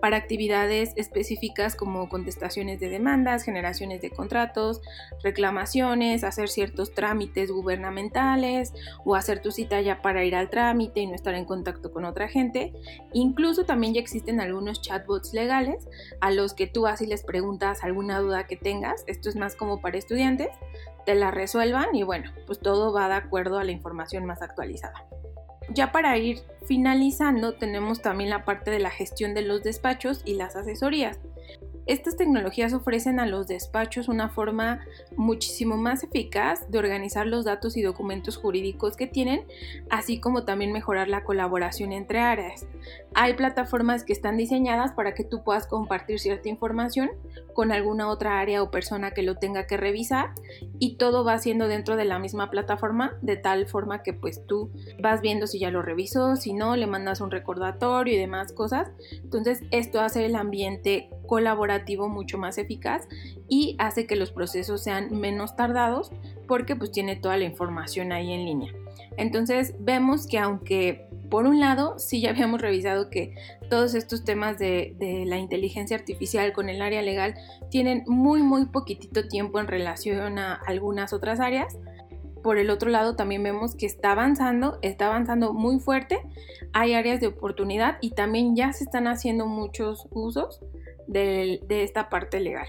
para 0.00 0.16
actividades 0.16 0.94
específicas 0.96 1.76
como 1.76 2.08
contestaciones 2.08 2.80
de 2.80 2.88
demandas, 2.88 3.42
generaciones 3.42 4.00
de 4.00 4.10
contratos, 4.10 4.80
reclamaciones, 5.22 6.24
hacer 6.24 6.48
ciertos 6.48 6.94
trámites 6.94 7.50
gubernamentales 7.50 8.72
o 9.04 9.14
hacer 9.14 9.42
tu 9.42 9.50
cita 9.50 9.80
ya 9.82 10.00
para 10.00 10.24
ir 10.24 10.34
al 10.34 10.48
trámite 10.48 11.00
y 11.00 11.06
no 11.06 11.14
estar 11.14 11.34
en 11.34 11.44
contacto 11.44 11.92
con 11.92 12.06
otra 12.06 12.28
gente. 12.28 12.72
Incluso 13.12 13.64
también 13.66 13.92
ya 13.92 14.00
existen 14.00 14.40
algunos 14.40 14.80
chatbots 14.80 15.34
legales 15.34 15.86
a 16.22 16.30
los 16.30 16.54
que 16.54 16.66
tú 16.66 16.82
vas 16.82 17.02
y 17.02 17.06
les 17.06 17.22
preguntas 17.22 17.84
alguna 17.84 18.20
duda 18.20 18.46
que 18.46 18.56
tengas 18.56 18.85
esto 19.06 19.28
es 19.28 19.36
más 19.36 19.56
como 19.56 19.80
para 19.80 19.98
estudiantes, 19.98 20.50
te 21.04 21.14
la 21.14 21.30
resuelvan 21.30 21.94
y 21.94 22.02
bueno, 22.02 22.32
pues 22.46 22.58
todo 22.58 22.92
va 22.92 23.08
de 23.08 23.14
acuerdo 23.14 23.58
a 23.58 23.64
la 23.64 23.72
información 23.72 24.24
más 24.26 24.42
actualizada. 24.42 25.04
Ya 25.70 25.92
para 25.92 26.16
ir 26.16 26.42
finalizando, 26.66 27.54
tenemos 27.54 28.02
también 28.02 28.30
la 28.30 28.44
parte 28.44 28.70
de 28.70 28.78
la 28.78 28.90
gestión 28.90 29.34
de 29.34 29.42
los 29.42 29.62
despachos 29.62 30.22
y 30.24 30.34
las 30.34 30.56
asesorías. 30.56 31.18
Estas 31.86 32.16
tecnologías 32.16 32.72
ofrecen 32.72 33.20
a 33.20 33.26
los 33.26 33.46
despachos 33.46 34.08
una 34.08 34.28
forma 34.28 34.84
muchísimo 35.16 35.76
más 35.76 36.02
eficaz 36.02 36.68
de 36.68 36.78
organizar 36.78 37.28
los 37.28 37.44
datos 37.44 37.76
y 37.76 37.82
documentos 37.82 38.36
jurídicos 38.36 38.96
que 38.96 39.06
tienen, 39.06 39.46
así 39.88 40.18
como 40.18 40.44
también 40.44 40.72
mejorar 40.72 41.06
la 41.06 41.22
colaboración 41.22 41.92
entre 41.92 42.18
áreas. 42.18 42.66
Hay 43.18 43.32
plataformas 43.32 44.04
que 44.04 44.12
están 44.12 44.36
diseñadas 44.36 44.92
para 44.92 45.14
que 45.14 45.24
tú 45.24 45.42
puedas 45.42 45.66
compartir 45.66 46.20
cierta 46.20 46.50
información 46.50 47.12
con 47.54 47.72
alguna 47.72 48.08
otra 48.08 48.40
área 48.40 48.62
o 48.62 48.70
persona 48.70 49.12
que 49.12 49.22
lo 49.22 49.36
tenga 49.36 49.66
que 49.66 49.78
revisar 49.78 50.34
y 50.78 50.98
todo 50.98 51.24
va 51.24 51.38
siendo 51.38 51.66
dentro 51.66 51.96
de 51.96 52.04
la 52.04 52.18
misma 52.18 52.50
plataforma 52.50 53.16
de 53.22 53.38
tal 53.38 53.68
forma 53.68 54.02
que 54.02 54.12
pues 54.12 54.46
tú 54.46 54.70
vas 55.00 55.22
viendo 55.22 55.46
si 55.46 55.58
ya 55.58 55.70
lo 55.70 55.80
revisó, 55.80 56.36
si 56.36 56.52
no, 56.52 56.76
le 56.76 56.86
mandas 56.86 57.22
un 57.22 57.30
recordatorio 57.30 58.12
y 58.12 58.18
demás 58.18 58.52
cosas. 58.52 58.90
Entonces 59.10 59.62
esto 59.70 60.02
hace 60.02 60.26
el 60.26 60.36
ambiente 60.36 61.08
colaborativo 61.26 62.10
mucho 62.10 62.36
más 62.36 62.58
eficaz 62.58 63.08
y 63.48 63.76
hace 63.78 64.06
que 64.06 64.16
los 64.16 64.30
procesos 64.30 64.82
sean 64.82 65.18
menos 65.18 65.56
tardados 65.56 66.12
porque 66.46 66.76
pues 66.76 66.92
tiene 66.92 67.16
toda 67.16 67.38
la 67.38 67.44
información 67.44 68.12
ahí 68.12 68.30
en 68.34 68.44
línea. 68.44 68.74
Entonces 69.16 69.74
vemos 69.78 70.26
que 70.26 70.38
aunque 70.38 71.05
por 71.30 71.46
un 71.46 71.60
lado 71.60 71.98
sí 71.98 72.20
ya 72.20 72.30
habíamos 72.30 72.60
revisado 72.60 73.10
que 73.10 73.34
todos 73.68 73.94
estos 73.94 74.24
temas 74.24 74.58
de, 74.58 74.94
de, 74.98 75.24
la 75.26 75.38
inteligencia 75.38 75.96
artificial 75.96 76.52
con 76.52 76.68
el 76.68 76.82
área 76.82 77.02
legal 77.02 77.34
tienen 77.70 78.04
muy 78.06 78.42
muy 78.42 78.66
poquitito 78.66 79.28
tiempo 79.28 79.60
en 79.60 79.66
relación 79.66 80.38
a 80.38 80.54
algunas 80.54 81.12
otras 81.12 81.40
áreas, 81.40 81.76
por 82.46 82.58
el 82.58 82.70
otro 82.70 82.90
lado 82.90 83.16
también 83.16 83.42
vemos 83.42 83.74
que 83.74 83.86
está 83.86 84.12
avanzando, 84.12 84.78
está 84.80 85.08
avanzando 85.08 85.52
muy 85.52 85.80
fuerte, 85.80 86.20
hay 86.72 86.94
áreas 86.94 87.20
de 87.20 87.26
oportunidad 87.26 87.98
y 88.00 88.10
también 88.10 88.54
ya 88.54 88.72
se 88.72 88.84
están 88.84 89.08
haciendo 89.08 89.48
muchos 89.48 90.06
usos 90.12 90.60
de, 91.08 91.58
esta 91.68 92.08
parte 92.08 92.38
legal. 92.38 92.68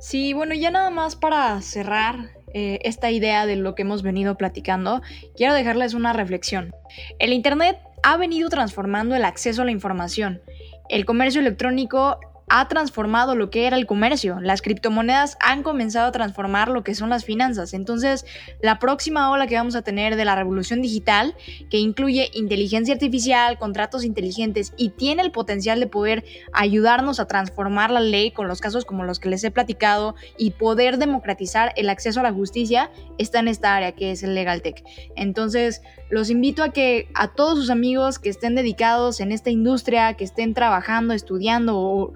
Sí, 0.00 0.32
bueno, 0.32 0.52
ya 0.56 0.72
nada 0.72 0.90
más 0.90 1.14
para 1.14 1.60
cerrar 1.60 2.30
eh, 2.54 2.78
esta 2.82 3.10
idea 3.10 3.46
de 3.46 3.56
lo 3.56 3.74
que 3.74 3.82
hemos 3.82 4.02
venido 4.02 4.36
platicando, 4.36 5.02
quiero 5.36 5.54
dejarles 5.54 5.94
una 5.94 6.12
reflexión. 6.12 6.74
El 7.18 7.32
Internet 7.32 7.78
ha 8.02 8.16
venido 8.16 8.48
transformando 8.48 9.14
el 9.14 9.24
acceso 9.24 9.62
a 9.62 9.64
la 9.64 9.70
información. 9.70 10.42
El 10.88 11.04
comercio 11.04 11.40
electrónico 11.40 12.18
ha 12.54 12.68
transformado 12.68 13.34
lo 13.34 13.48
que 13.48 13.66
era 13.66 13.78
el 13.78 13.86
comercio. 13.86 14.38
Las 14.38 14.60
criptomonedas 14.60 15.38
han 15.40 15.62
comenzado 15.62 16.08
a 16.08 16.12
transformar 16.12 16.68
lo 16.68 16.84
que 16.84 16.94
son 16.94 17.08
las 17.08 17.24
finanzas. 17.24 17.72
Entonces, 17.72 18.26
la 18.60 18.78
próxima 18.78 19.30
ola 19.30 19.46
que 19.46 19.54
vamos 19.54 19.74
a 19.74 19.80
tener 19.80 20.16
de 20.16 20.26
la 20.26 20.36
revolución 20.36 20.82
digital, 20.82 21.34
que 21.70 21.78
incluye 21.78 22.30
inteligencia 22.34 22.92
artificial, 22.92 23.58
contratos 23.58 24.04
inteligentes 24.04 24.74
y 24.76 24.90
tiene 24.90 25.22
el 25.22 25.32
potencial 25.32 25.80
de 25.80 25.86
poder 25.86 26.24
ayudarnos 26.52 27.20
a 27.20 27.26
transformar 27.26 27.90
la 27.90 28.00
ley 28.00 28.32
con 28.32 28.48
los 28.48 28.60
casos 28.60 28.84
como 28.84 29.04
los 29.04 29.18
que 29.18 29.30
les 29.30 29.42
he 29.44 29.50
platicado 29.50 30.14
y 30.36 30.50
poder 30.50 30.98
democratizar 30.98 31.72
el 31.76 31.88
acceso 31.88 32.20
a 32.20 32.22
la 32.22 32.34
justicia, 32.34 32.90
está 33.16 33.38
en 33.38 33.48
esta 33.48 33.74
área 33.74 33.92
que 33.92 34.10
es 34.10 34.22
el 34.22 34.34
Legal 34.34 34.60
Tech. 34.60 34.84
Entonces, 35.16 35.80
los 36.10 36.28
invito 36.28 36.62
a 36.62 36.68
que 36.68 37.08
a 37.14 37.28
todos 37.28 37.58
sus 37.58 37.70
amigos 37.70 38.18
que 38.18 38.28
estén 38.28 38.54
dedicados 38.54 39.20
en 39.20 39.32
esta 39.32 39.48
industria, 39.48 40.12
que 40.18 40.24
estén 40.24 40.52
trabajando, 40.52 41.14
estudiando 41.14 41.78
o 41.78 42.12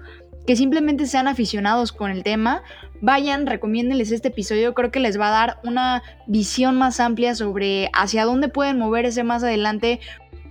que 0.47 0.55
simplemente 0.55 1.05
sean 1.05 1.27
aficionados 1.27 1.91
con 1.91 2.09
el 2.09 2.23
tema, 2.23 2.63
vayan, 3.01 3.45
recomiéndenles 3.45 4.11
este 4.11 4.29
episodio, 4.29 4.73
creo 4.73 4.91
que 4.91 5.01
les 5.01 5.19
va 5.19 5.27
a 5.27 5.31
dar 5.31 5.59
una 5.65 6.01
visión 6.25 6.77
más 6.77 7.01
amplia 7.01 7.35
sobre 7.35 7.89
hacia 7.93 8.23
dónde 8.23 8.47
pueden 8.47 8.79
moverse 8.79 9.25
más 9.25 9.43
adelante, 9.43 9.99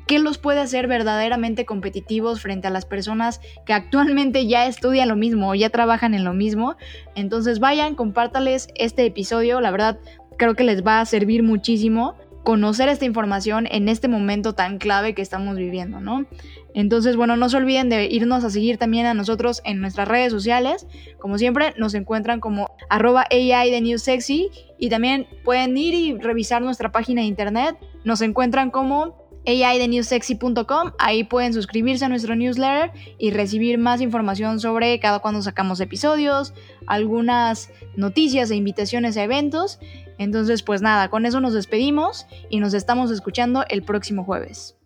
qué 0.06 0.18
los 0.18 0.36
puede 0.36 0.60
hacer 0.60 0.86
verdaderamente 0.86 1.64
competitivos 1.64 2.42
frente 2.42 2.68
a 2.68 2.70
las 2.70 2.84
personas 2.84 3.40
que 3.64 3.72
actualmente 3.72 4.46
ya 4.46 4.66
estudian 4.66 5.08
lo 5.08 5.16
mismo 5.16 5.50
o 5.50 5.54
ya 5.54 5.70
trabajan 5.70 6.12
en 6.12 6.24
lo 6.24 6.34
mismo. 6.34 6.76
Entonces 7.14 7.58
vayan, 7.58 7.94
compártales 7.94 8.68
este 8.74 9.06
episodio, 9.06 9.62
la 9.62 9.70
verdad 9.70 9.98
creo 10.36 10.54
que 10.54 10.64
les 10.64 10.86
va 10.86 11.00
a 11.00 11.06
servir 11.06 11.42
muchísimo 11.42 12.16
conocer 12.46 12.88
esta 12.88 13.04
información 13.04 13.66
en 13.72 13.88
este 13.88 14.06
momento 14.06 14.52
tan 14.52 14.78
clave 14.78 15.16
que 15.16 15.20
estamos 15.20 15.56
viviendo, 15.56 15.98
¿no? 15.98 16.26
Entonces, 16.74 17.16
bueno, 17.16 17.36
no 17.36 17.48
se 17.48 17.56
olviden 17.56 17.88
de 17.88 18.06
irnos 18.06 18.44
a 18.44 18.50
seguir 18.50 18.78
también 18.78 19.04
a 19.06 19.14
nosotros 19.14 19.60
en 19.64 19.80
nuestras 19.80 20.06
redes 20.06 20.30
sociales. 20.30 20.86
Como 21.18 21.38
siempre, 21.38 21.74
nos 21.76 21.94
encuentran 21.94 22.38
como 22.38 22.70
arroba 22.88 23.24
AI 23.32 23.72
de 23.72 23.80
New 23.80 23.98
Sexy 23.98 24.50
y 24.78 24.90
también 24.90 25.26
pueden 25.42 25.76
ir 25.76 25.94
y 25.94 26.16
revisar 26.18 26.62
nuestra 26.62 26.92
página 26.92 27.22
de 27.22 27.26
internet. 27.26 27.76
Nos 28.04 28.20
encuentran 28.20 28.70
como 28.70 29.25
AIDenewsexy.com. 29.46 30.92
Ahí 30.98 31.24
pueden 31.24 31.54
suscribirse 31.54 32.04
a 32.04 32.08
nuestro 32.08 32.34
newsletter 32.34 32.92
y 33.18 33.30
recibir 33.30 33.78
más 33.78 34.00
información 34.00 34.60
sobre 34.60 34.98
cada 35.00 35.20
cuando 35.20 35.42
sacamos 35.42 35.80
episodios, 35.80 36.52
algunas 36.86 37.70
noticias 37.96 38.50
e 38.50 38.56
invitaciones 38.56 39.16
a 39.16 39.22
eventos. 39.22 39.78
Entonces, 40.18 40.62
pues 40.62 40.82
nada, 40.82 41.08
con 41.08 41.26
eso 41.26 41.40
nos 41.40 41.52
despedimos 41.52 42.26
y 42.50 42.60
nos 42.60 42.74
estamos 42.74 43.10
escuchando 43.10 43.64
el 43.68 43.82
próximo 43.82 44.24
jueves. 44.24 44.76